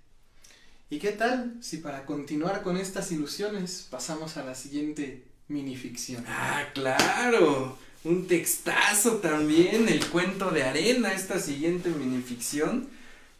[0.90, 6.24] ¿Y qué tal si para continuar con estas ilusiones pasamos a la siguiente minificción?
[6.28, 7.78] Ah, claro.
[8.04, 12.88] Un textazo también, el cuento de arena, esta siguiente minificción.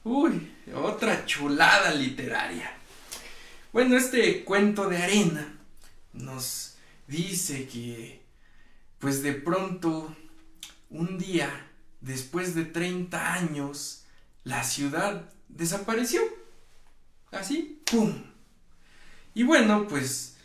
[0.04, 2.74] Uy, otra chulada literaria.
[3.72, 5.58] Bueno, este cuento de arena
[6.14, 6.76] nos
[7.08, 8.22] dice que,
[9.00, 10.16] pues de pronto,
[10.90, 11.50] un día,
[12.02, 14.04] después de 30 años,
[14.44, 16.22] la ciudad desapareció.
[17.32, 18.24] Así, ¡pum!
[19.34, 20.38] Y bueno, pues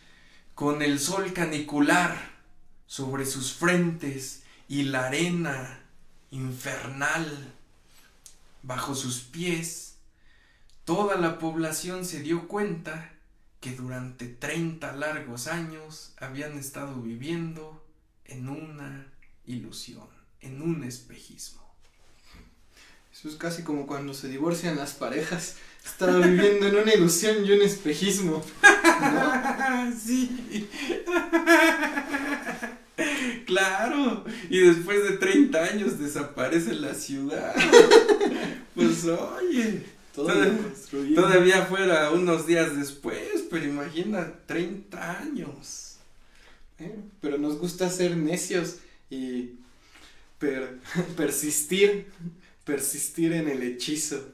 [0.55, 2.32] con el sol canicular
[2.93, 5.81] sobre sus frentes y la arena
[6.31, 7.55] infernal
[8.63, 9.95] bajo sus pies,
[10.85, 13.15] toda la población se dio cuenta
[13.61, 17.83] que durante 30 largos años habían estado viviendo
[18.27, 19.11] en una
[19.47, 20.09] ilusión,
[20.43, 21.63] en un espejismo.
[23.11, 25.57] Eso es casi como cuando se divorcian las parejas.
[25.83, 28.45] Estaba viviendo en una ilusión y un espejismo.
[29.01, 29.97] ¿no?
[29.99, 30.69] sí.
[33.47, 34.25] Claro.
[34.51, 37.55] Y después de 30 años desaparece la ciudad.
[38.75, 39.83] pues oye.
[40.15, 45.97] Todavía fuera unos días después, pero imagina 30 años.
[46.79, 49.53] Eh, pero nos gusta ser necios y
[50.39, 50.79] per,
[51.17, 52.07] persistir,
[52.65, 54.33] persistir en el hechizo.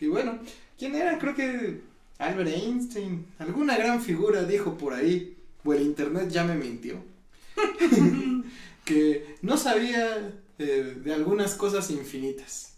[0.00, 0.40] Y bueno,
[0.76, 1.18] ¿quién era?
[1.18, 1.80] Creo que
[2.18, 6.96] Albert Einstein, alguna gran figura dijo por ahí, o el internet ya me mintió,
[8.84, 12.74] que no sabía eh, de algunas cosas infinitas.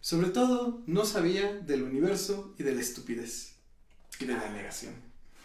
[0.00, 3.54] Sobre todo, no sabía del universo y de la estupidez.
[4.20, 4.92] Y de la negación.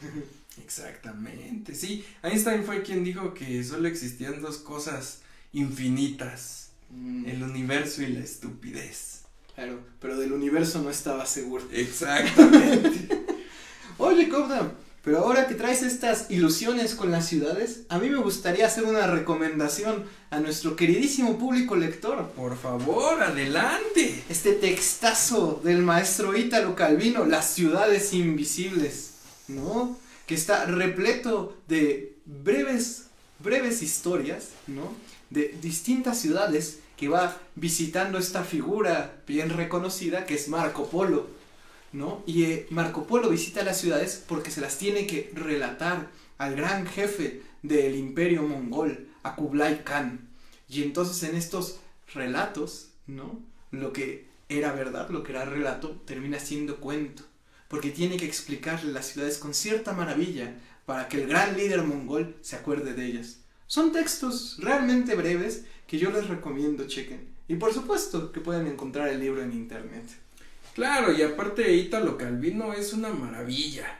[0.63, 2.03] Exactamente, sí.
[2.21, 5.21] Einstein fue quien dijo que solo existían dos cosas
[5.53, 6.71] infinitas.
[6.89, 9.21] Mm, El universo y la estupidez.
[9.55, 11.65] Claro, pero del universo no estaba seguro.
[11.71, 13.25] Exactamente.
[13.97, 14.71] Oye, Cobda,
[15.03, 19.07] pero ahora que traes estas ilusiones con las ciudades, a mí me gustaría hacer una
[19.07, 22.29] recomendación a nuestro queridísimo público lector.
[22.31, 24.23] Por favor, adelante.
[24.29, 29.13] Este textazo del maestro Ítalo Calvino, Las ciudades invisibles,
[29.47, 29.97] ¿no?
[30.27, 33.05] Que está repleto de breves,
[33.39, 34.93] breves historias, ¿no?
[35.29, 41.38] De distintas ciudades que va visitando esta figura bien reconocida que es Marco Polo,
[41.91, 42.23] ¿no?
[42.25, 46.85] Y eh, Marco Polo visita las ciudades porque se las tiene que relatar al gran
[46.85, 50.29] jefe del imperio mongol, a Kublai Khan.
[50.67, 51.79] Y entonces en estos
[52.13, 53.39] relatos, ¿no?
[53.71, 57.23] Lo que era verdad, lo que era relato, termina siendo cuento.
[57.67, 62.35] Porque tiene que explicarle las ciudades con cierta maravilla para que el gran líder mongol
[62.41, 63.41] se acuerde de ellas.
[63.67, 67.29] Son textos realmente breves que yo les recomiendo chequen.
[67.47, 70.05] Y por supuesto que pueden encontrar el libro en internet.
[70.75, 73.99] Claro, y aparte Ítalo Calvino es una maravilla.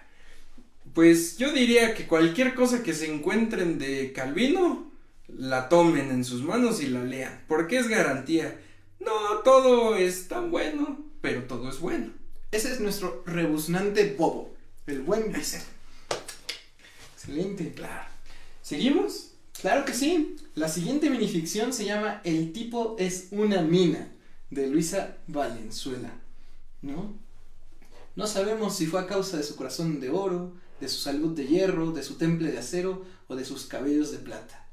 [0.93, 4.91] Pues yo diría que cualquier cosa que se encuentren de Calvino,
[5.27, 8.59] la tomen en sus manos y la lean, porque es garantía.
[8.99, 12.11] No todo es tan bueno, pero todo es bueno.
[12.51, 14.55] Ese es nuestro rebuznante bobo,
[14.87, 15.67] el buen Vicente.
[17.13, 17.73] Excelente.
[17.73, 18.09] Claro.
[18.61, 19.31] ¿Seguimos?
[19.61, 20.35] Claro que sí.
[20.55, 24.11] La siguiente minificción se llama El tipo es una mina,
[24.49, 26.11] de Luisa Valenzuela.
[26.81, 27.13] ¿No?
[28.15, 31.47] No sabemos si fue a causa de su corazón de oro, de su salud de
[31.47, 34.67] hierro, de su temple de acero o de sus cabellos de plata.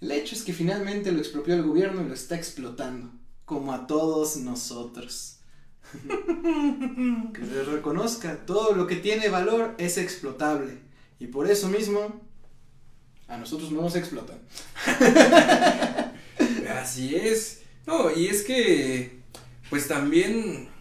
[0.00, 3.10] El hecho es que finalmente lo expropió el gobierno y lo está explotando,
[3.44, 5.38] como a todos nosotros.
[7.34, 10.78] que se reconozca, todo lo que tiene valor es explotable.
[11.20, 12.20] Y por eso mismo,
[13.28, 14.38] a nosotros no nos explotan.
[16.80, 17.60] Así es.
[17.86, 19.20] No, y es que,
[19.70, 20.71] pues también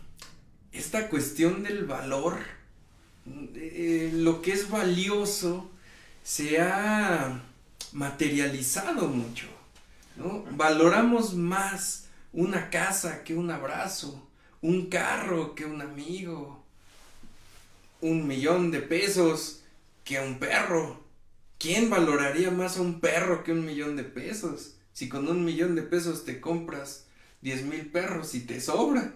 [0.72, 2.39] esta cuestión del valor,
[3.55, 5.69] eh, lo que es valioso,
[6.24, 7.41] se ha
[7.93, 9.47] materializado mucho.
[10.15, 10.43] ¿no?
[10.51, 14.28] Valoramos más una casa que un abrazo,
[14.61, 16.63] un carro que un amigo,
[17.99, 19.61] un millón de pesos
[20.03, 21.01] que un perro.
[21.59, 24.76] ¿Quién valoraría más a un perro que un millón de pesos?
[24.93, 27.05] Si con un millón de pesos te compras
[27.41, 29.13] diez mil perros y te sobra.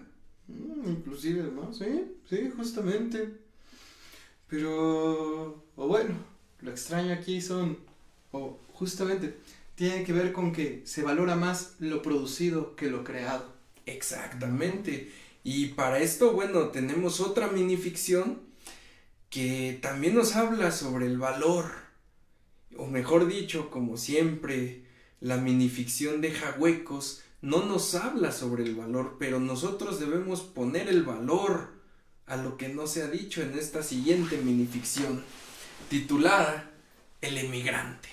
[0.48, 1.72] Mm, inclusive, ¿no?
[1.72, 3.34] Sí, sí, justamente.
[4.48, 6.14] Pero, o bueno,
[6.60, 7.78] lo extraño aquí son,
[8.32, 9.36] o justamente,
[9.74, 13.52] tiene que ver con que se valora más lo producido que lo creado.
[13.86, 15.10] Exactamente.
[15.44, 18.40] Y para esto, bueno, tenemos otra minificción
[19.30, 21.66] que también nos habla sobre el valor,
[22.76, 24.84] o mejor dicho, como siempre,
[25.20, 31.04] la minificción deja huecos, no nos habla sobre el valor, pero nosotros debemos poner el
[31.04, 31.74] valor
[32.26, 35.24] a lo que no se ha dicho en esta siguiente minificción,
[35.88, 36.68] titulada
[37.20, 38.08] El emigrante.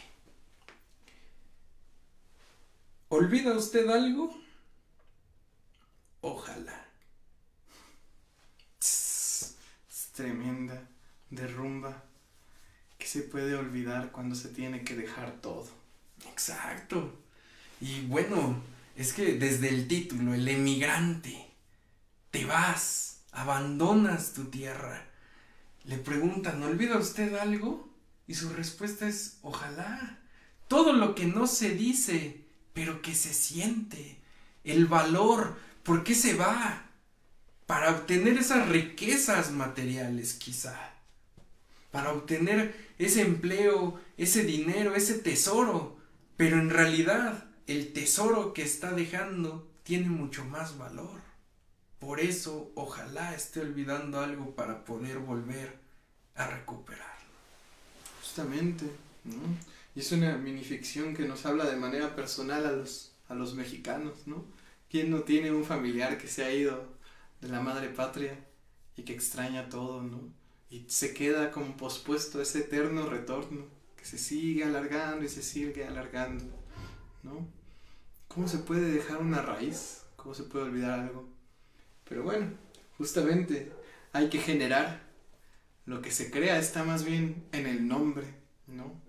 [3.09, 4.39] ¿Olvida usted algo?
[6.21, 6.85] Ojalá.
[8.79, 9.55] Es
[10.13, 10.87] tremenda
[11.31, 12.03] derrumba
[12.99, 15.67] que se puede olvidar cuando se tiene que dejar todo.
[16.29, 17.11] Exacto.
[17.81, 18.61] Y bueno,
[18.95, 21.47] es que desde el título, el emigrante,
[22.31, 25.05] te vas, abandonas tu tierra.
[25.85, 27.89] Le preguntan, ¿olvida usted algo?
[28.27, 30.19] Y su respuesta es, ojalá.
[30.67, 34.19] Todo lo que no se dice, pero que se siente.
[34.63, 36.85] El valor, ¿por qué se va?
[37.65, 40.93] Para obtener esas riquezas materiales, quizá.
[41.91, 45.97] Para obtener ese empleo, ese dinero, ese tesoro.
[46.37, 51.21] Pero en realidad, el tesoro que está dejando tiene mucho más valor.
[51.99, 55.79] Por eso, ojalá esté olvidando algo para poder volver
[56.35, 57.13] a recuperarlo.
[58.19, 58.85] Justamente,
[59.23, 59.41] ¿no?
[59.95, 64.25] Y es una minificción que nos habla de manera personal a los, a los mexicanos,
[64.25, 64.43] ¿no?
[64.89, 66.93] ¿Quién no tiene un familiar que se ha ido
[67.41, 68.37] de la madre patria
[68.97, 70.19] y que extraña todo, ¿no?
[70.69, 75.85] Y se queda como pospuesto ese eterno retorno que se sigue alargando y se sigue
[75.85, 76.43] alargando,
[77.23, 77.47] ¿no?
[78.27, 80.03] ¿Cómo se puede dejar una raíz?
[80.15, 81.27] ¿Cómo se puede olvidar algo?
[82.07, 82.51] Pero bueno,
[82.97, 83.71] justamente
[84.13, 85.01] hay que generar.
[85.85, 88.25] Lo que se crea está más bien en el nombre,
[88.67, 89.01] ¿no?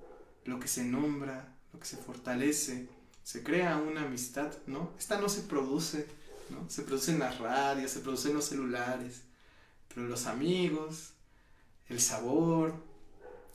[0.45, 2.89] Lo que se nombra, lo que se fortalece,
[3.23, 4.93] se crea una amistad, ¿no?
[4.99, 6.07] Esta no se produce,
[6.51, 6.69] ¿no?
[6.69, 9.23] Se produce en las radios, se produce en los celulares,
[9.95, 11.13] pero los amigos,
[11.89, 12.75] el sabor,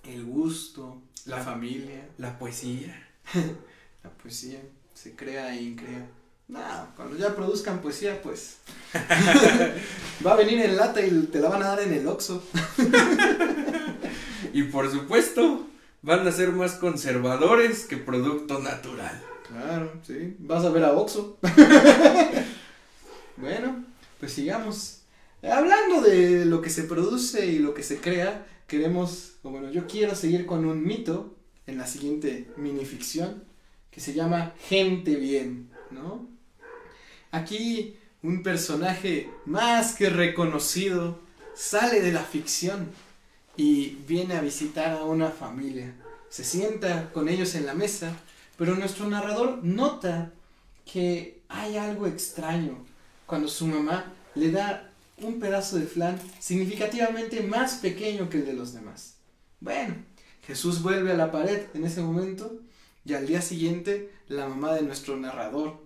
[0.03, 2.95] el gusto, la, La- familia, La poesía.
[4.03, 4.59] la poesía,
[4.93, 6.07] se crea y crea.
[6.47, 6.59] No,
[6.95, 8.57] cuando ya produzcan poesía, pues
[10.25, 12.43] va a venir en lata y te la van a dar en el Oxxo.
[14.53, 15.67] Y por supuesto,
[16.01, 19.21] van a ser más conservadores que producto natural.
[19.47, 20.35] Claro, sí.
[20.39, 21.37] Vas a ver a Oxxo.
[23.37, 23.85] bueno,
[24.19, 25.01] pues sigamos.
[25.43, 29.87] Hablando de lo que se produce y lo que se crea, queremos, o bueno, yo
[29.87, 31.35] quiero seguir con un mito
[31.65, 33.43] en la siguiente minificción
[33.99, 36.27] se llama Gente Bien, ¿no?
[37.31, 41.19] Aquí un personaje más que reconocido
[41.55, 42.89] sale de la ficción
[43.55, 45.93] y viene a visitar a una familia.
[46.29, 48.15] Se sienta con ellos en la mesa,
[48.57, 50.31] pero nuestro narrador nota
[50.91, 52.85] que hay algo extraño
[53.25, 58.53] cuando su mamá le da un pedazo de flan significativamente más pequeño que el de
[58.53, 59.15] los demás.
[59.59, 59.95] Bueno,
[60.47, 62.59] Jesús vuelve a la pared en ese momento
[63.05, 65.77] y al día siguiente la mamá de nuestro narrador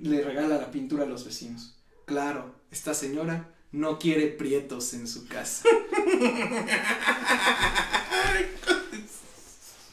[0.00, 1.76] le regala la pintura a los vecinos.
[2.06, 5.68] Claro, esta señora no quiere prietos en su casa.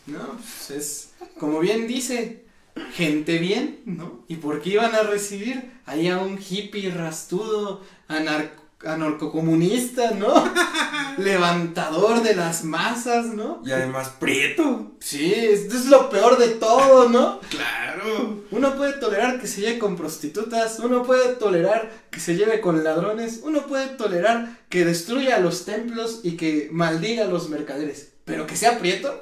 [0.06, 1.10] No, pues es,
[1.40, 2.46] como bien dice,
[2.94, 4.24] gente bien, ¿no?
[4.28, 8.52] ¿Y por qué iban a recibir ahí a un hippie rastudo, anar-
[8.86, 10.52] anarcocomunista, ¿no?
[11.18, 13.62] Levantador de las masas, ¿no?
[13.66, 14.94] Y además prieto.
[15.00, 17.42] Sí, esto es lo peor de todo, ¿no?
[17.50, 18.44] Claro.
[18.52, 22.84] Uno puede tolerar que se lleve con prostitutas, uno puede tolerar que se lleve con
[22.84, 28.14] ladrones, uno puede tolerar que destruya los templos y que maldiga a los mercaderes.
[28.24, 29.22] Pero que sea prieto.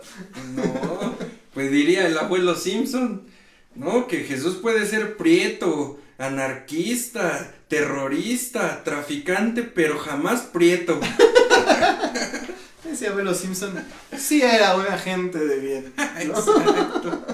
[0.54, 1.16] No,
[1.54, 3.26] pues diría el abuelo Simpson,
[3.74, 4.08] ¿no?
[4.08, 11.00] Que Jesús puede ser prieto, anarquista, terrorista, traficante, pero jamás prieto.
[12.92, 13.84] Ese abuelo Simpson
[14.18, 15.94] sí era un agente de bien.
[15.96, 16.04] ¿no?
[16.20, 17.26] Exacto.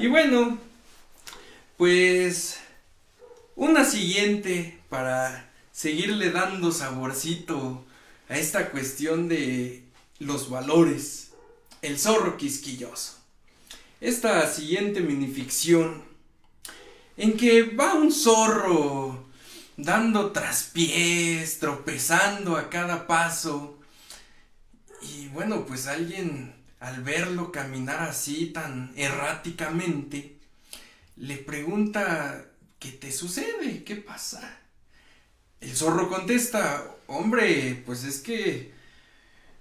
[0.00, 0.58] Y bueno,
[1.76, 2.58] pues
[3.54, 7.84] una siguiente para seguirle dando saborcito
[8.28, 9.84] a esta cuestión de
[10.18, 11.30] los valores.
[11.80, 13.18] El zorro quisquilloso.
[14.00, 16.02] Esta siguiente minificción
[17.16, 19.28] en que va un zorro
[19.76, 23.78] dando traspiés, tropezando a cada paso.
[25.02, 30.36] Y bueno, pues alguien al verlo caminar así tan erráticamente,
[31.16, 32.46] le pregunta,
[32.80, 33.84] ¿qué te sucede?
[33.84, 34.58] ¿Qué pasa?
[35.60, 38.72] El zorro contesta, hombre, pues es que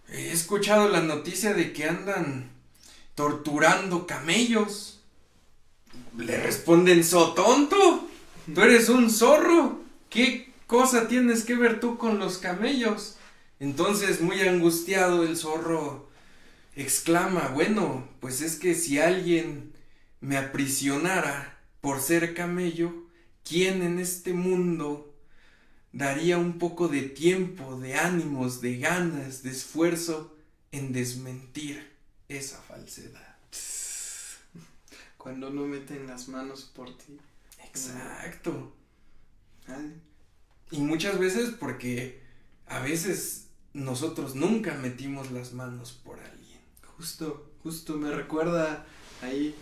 [0.09, 2.49] he escuchado la noticia de que andan
[3.13, 4.90] torturando camellos.
[6.17, 8.09] Le responden, so tonto,
[8.53, 13.17] tú eres un zorro, ¿qué cosa tienes que ver tú con los camellos?
[13.59, 16.09] Entonces, muy angustiado, el zorro
[16.75, 19.73] exclama, bueno, pues es que si alguien
[20.19, 23.07] me aprisionara por ser camello,
[23.43, 25.15] ¿quién en este mundo
[25.91, 30.35] daría un poco de tiempo, de ánimos, de ganas, de esfuerzo
[30.71, 31.91] en desmentir
[32.27, 33.30] esa falsedad?
[35.21, 37.15] Cuando no meten las manos por ti.
[37.63, 38.73] Exacto.
[40.71, 42.23] Y muchas veces porque
[42.65, 46.59] a veces nosotros nunca metimos las manos por alguien.
[46.97, 48.83] Justo, justo me recuerda
[49.21, 49.53] ahí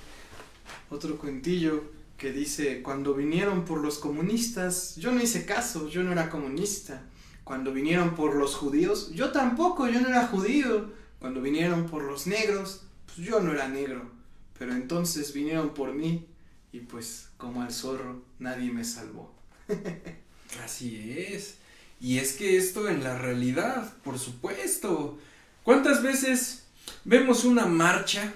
[0.90, 6.14] otro cuentillo que dice, cuando vinieron por los comunistas, yo no hice caso, yo no
[6.14, 7.04] era comunista.
[7.44, 10.94] Cuando vinieron por los judíos, yo tampoco, yo no era judío.
[11.20, 14.19] Cuando vinieron por los negros, pues yo no era negro.
[14.60, 16.28] Pero entonces vinieron por mí
[16.72, 19.34] y pues como al zorro nadie me salvó.
[20.64, 21.56] Así es.
[22.02, 25.18] Y es que esto en la realidad, por supuesto.
[25.64, 26.66] ¿Cuántas veces
[27.06, 28.34] vemos una marcha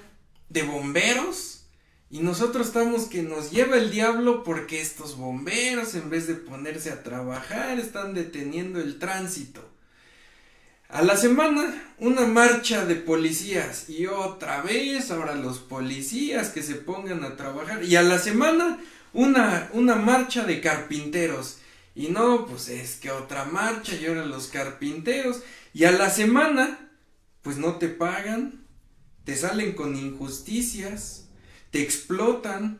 [0.50, 1.66] de bomberos
[2.10, 6.92] y nosotros estamos que nos lleva el diablo porque estos bomberos en vez de ponerse
[6.92, 9.73] a trabajar están deteniendo el tránsito?
[10.94, 16.76] A la semana una marcha de policías y otra vez ahora los policías que se
[16.76, 18.80] pongan a trabajar y a la semana
[19.12, 21.58] una, una marcha de carpinteros
[21.96, 25.42] y no, pues es que otra marcha y ahora los carpinteros.
[25.74, 26.92] Y a la semana,
[27.42, 28.64] pues no te pagan,
[29.24, 31.26] te salen con injusticias,
[31.72, 32.80] te explotan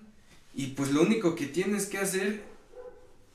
[0.54, 2.44] y pues lo único que tienes que hacer,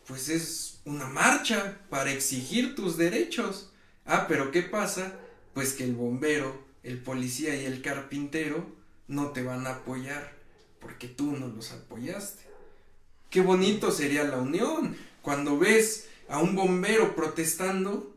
[0.06, 3.67] pues es una marcha para exigir tus derechos.
[4.10, 5.12] Ah, pero ¿qué pasa?
[5.52, 8.66] Pues que el bombero, el policía y el carpintero
[9.06, 10.32] no te van a apoyar
[10.80, 12.42] porque tú no los apoyaste.
[13.28, 18.16] Qué bonito sería la unión cuando ves a un bombero protestando,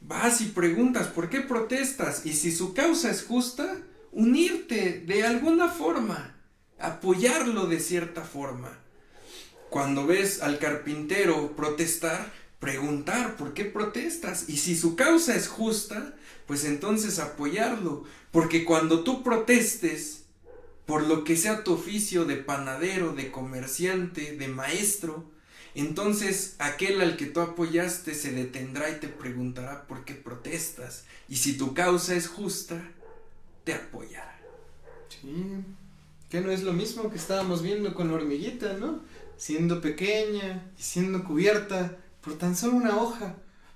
[0.00, 3.76] vas y preguntas por qué protestas y si su causa es justa,
[4.12, 6.36] unirte de alguna forma,
[6.78, 8.78] apoyarlo de cierta forma.
[9.68, 12.32] Cuando ves al carpintero protestar,
[12.64, 16.14] preguntar por qué protestas y si su causa es justa,
[16.46, 20.22] pues entonces apoyarlo, porque cuando tú protestes
[20.86, 25.26] por lo que sea tu oficio de panadero, de comerciante, de maestro,
[25.74, 31.04] entonces aquel al que tú apoyaste se detendrá y te preguntará por qué protestas.
[31.28, 32.80] Y si tu causa es justa,
[33.64, 34.40] te apoyará.
[35.10, 35.18] Sí,
[36.30, 39.02] que no es lo mismo que estábamos viendo con la hormiguita, ¿no?
[39.36, 43.34] Siendo pequeña y siendo cubierta por tan solo una hoja.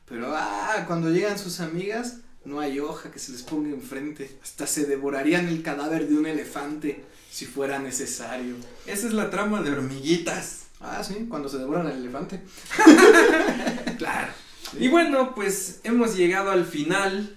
[0.09, 4.39] Pero ah, cuando llegan sus amigas, no hay hoja que se les ponga enfrente.
[4.43, 8.57] Hasta se devorarían el cadáver de un elefante si fuera necesario.
[8.87, 10.63] Esa es la trama de hormiguitas.
[10.81, 12.41] Ah, sí, cuando se devoran el elefante.
[13.99, 14.33] Claro.
[14.79, 17.37] Y bueno, pues hemos llegado al final,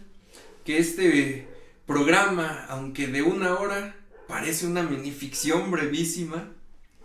[0.64, 1.47] que este
[1.88, 3.95] programa, aunque de una hora,
[4.28, 6.51] parece una minificción brevísima.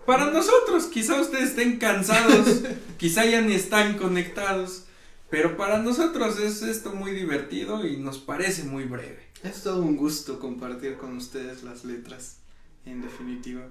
[0.07, 2.63] Para nosotros, quizá ustedes estén cansados,
[2.97, 4.85] quizá ya ni están conectados,
[5.31, 9.27] pero para nosotros es esto muy divertido y nos parece muy breve.
[9.43, 12.37] Es todo un gusto compartir con ustedes las letras,
[12.85, 13.63] en definitiva.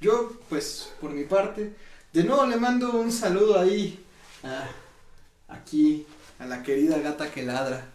[0.00, 1.76] Yo, pues, por mi parte,
[2.12, 4.04] de nuevo le mando un saludo ahí
[4.42, 4.68] a,
[5.46, 6.04] aquí
[6.40, 7.88] a la querida gata que ladra.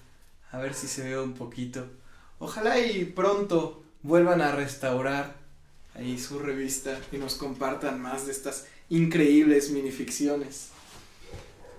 [0.53, 1.85] A ver si se ve un poquito.
[2.39, 5.35] Ojalá y pronto vuelvan a restaurar
[5.97, 10.69] ahí su revista y nos compartan más de estas increíbles minificciones.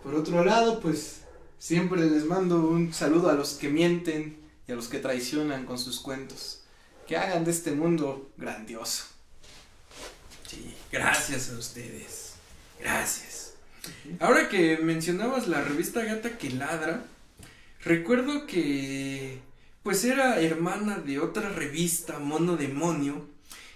[0.03, 1.23] Por otro lado, pues
[1.59, 5.79] siempre les mando un saludo a los que mienten y a los que traicionan con
[5.79, 6.63] sus cuentos.
[7.07, 9.05] Que hagan de este mundo grandioso.
[10.47, 12.33] Sí, gracias a ustedes.
[12.81, 13.55] Gracias.
[14.21, 17.05] Ahora que mencionabas la revista Gata que ladra,
[17.83, 19.41] recuerdo que
[19.83, 23.27] pues era hermana de otra revista, Mono Demonio,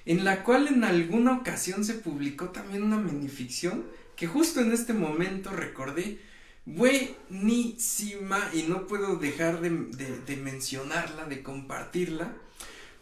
[0.05, 3.84] en la cual en alguna ocasión se publicó también una minificción
[4.16, 6.18] que justo en este momento recordé
[6.64, 12.32] buenísima y no puedo dejar de, mencionarla, de compartirla,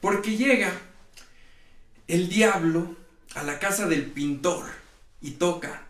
[0.01, 0.73] porque llega
[2.09, 2.97] el diablo
[3.35, 4.67] a la casa del pintor
[5.21, 5.87] y toca.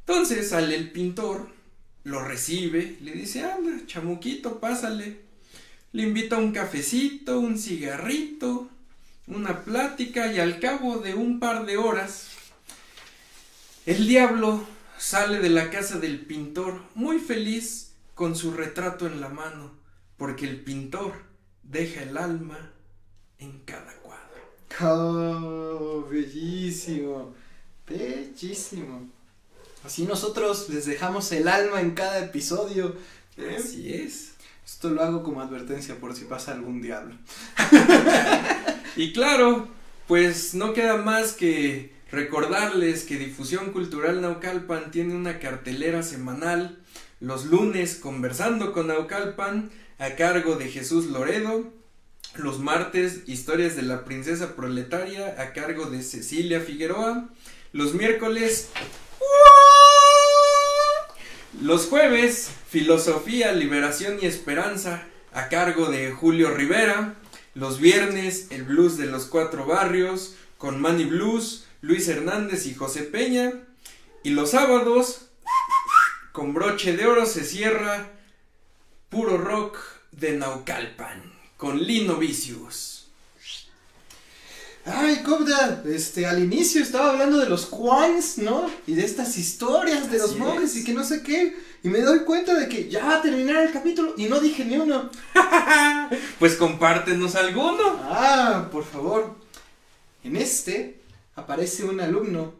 [0.00, 1.48] Entonces sale el pintor,
[2.04, 5.24] lo recibe, le dice, anda, chamuquito, pásale.
[5.92, 8.68] Le invita un cafecito, un cigarrito,
[9.26, 12.28] una plática y al cabo de un par de horas,
[13.86, 14.66] el diablo
[14.98, 19.72] sale de la casa del pintor muy feliz con su retrato en la mano,
[20.16, 21.12] porque el pintor
[21.62, 22.72] deja el alma
[23.38, 24.24] en cada cuadro.
[24.80, 27.34] Oh, bellísimo,
[27.86, 29.08] bellísimo.
[29.84, 32.96] Así nosotros les dejamos el alma en cada episodio.
[33.36, 33.56] ¿eh?
[33.58, 34.32] Así es.
[34.64, 37.14] Esto lo hago como advertencia por si pasa algún diablo.
[38.96, 39.68] y claro,
[40.06, 46.78] pues no queda más que recordarles que Difusión Cultural Naucalpan tiene una cartelera semanal
[47.20, 51.72] los lunes conversando con Naucalpan a cargo de Jesús Loredo,
[52.36, 57.30] los martes historias de la princesa proletaria a cargo de Cecilia Figueroa,
[57.72, 58.70] los miércoles
[61.62, 67.14] los jueves, Filosofía, Liberación y Esperanza a cargo de Julio Rivera.
[67.54, 73.02] Los viernes, el blues de los cuatro barrios con Manny Blues, Luis Hernández y José
[73.02, 73.52] Peña.
[74.22, 75.26] Y los sábados,
[76.32, 78.10] con broche de oro se cierra
[79.08, 79.78] puro rock
[80.10, 83.06] de Naucalpan con Lino Vicious.
[84.86, 88.70] Ay, Cobda, este, al inicio estaba hablando de los Quans, ¿no?
[88.86, 91.56] Y de estas historias de los monjes y que no sé qué.
[91.84, 94.64] Y me doy cuenta de que ya va a terminar el capítulo y no dije
[94.64, 95.10] ni uno.
[96.38, 98.00] pues compártenos alguno.
[98.04, 99.36] Ah, por favor.
[100.22, 100.98] En este
[101.36, 102.54] aparece un alumno,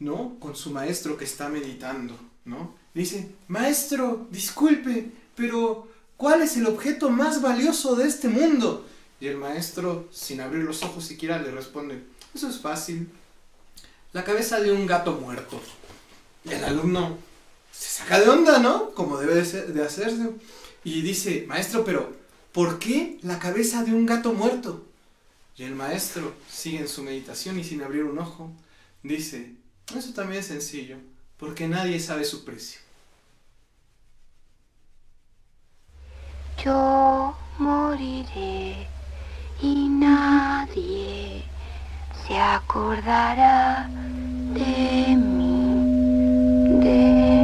[0.00, 0.36] ¿no?
[0.40, 2.74] Con su maestro que está meditando, ¿no?
[2.92, 5.86] Dice, maestro, disculpe, pero
[6.16, 8.84] ¿cuál es el objeto más valioso de este mundo?
[9.20, 12.02] Y el maestro, sin abrir los ojos siquiera, le responde,
[12.34, 13.08] eso es fácil.
[14.12, 15.62] La cabeza de un gato muerto.
[16.44, 17.16] El alumno
[17.78, 18.92] se saca de onda, ¿no?
[18.92, 20.30] Como debe de, hacerse.
[20.84, 22.12] Y dice, maestro, pero
[22.52, 24.86] ¿por qué la cabeza de un gato muerto?
[25.56, 28.50] Y el maestro sigue en su meditación y sin abrir un ojo,
[29.02, 29.52] dice,
[29.94, 30.96] eso también es sencillo,
[31.38, 32.80] porque nadie sabe su precio.
[36.62, 38.86] Yo moriré
[39.62, 41.44] y nadie
[42.26, 43.88] se acordará
[44.54, 47.35] de mí, de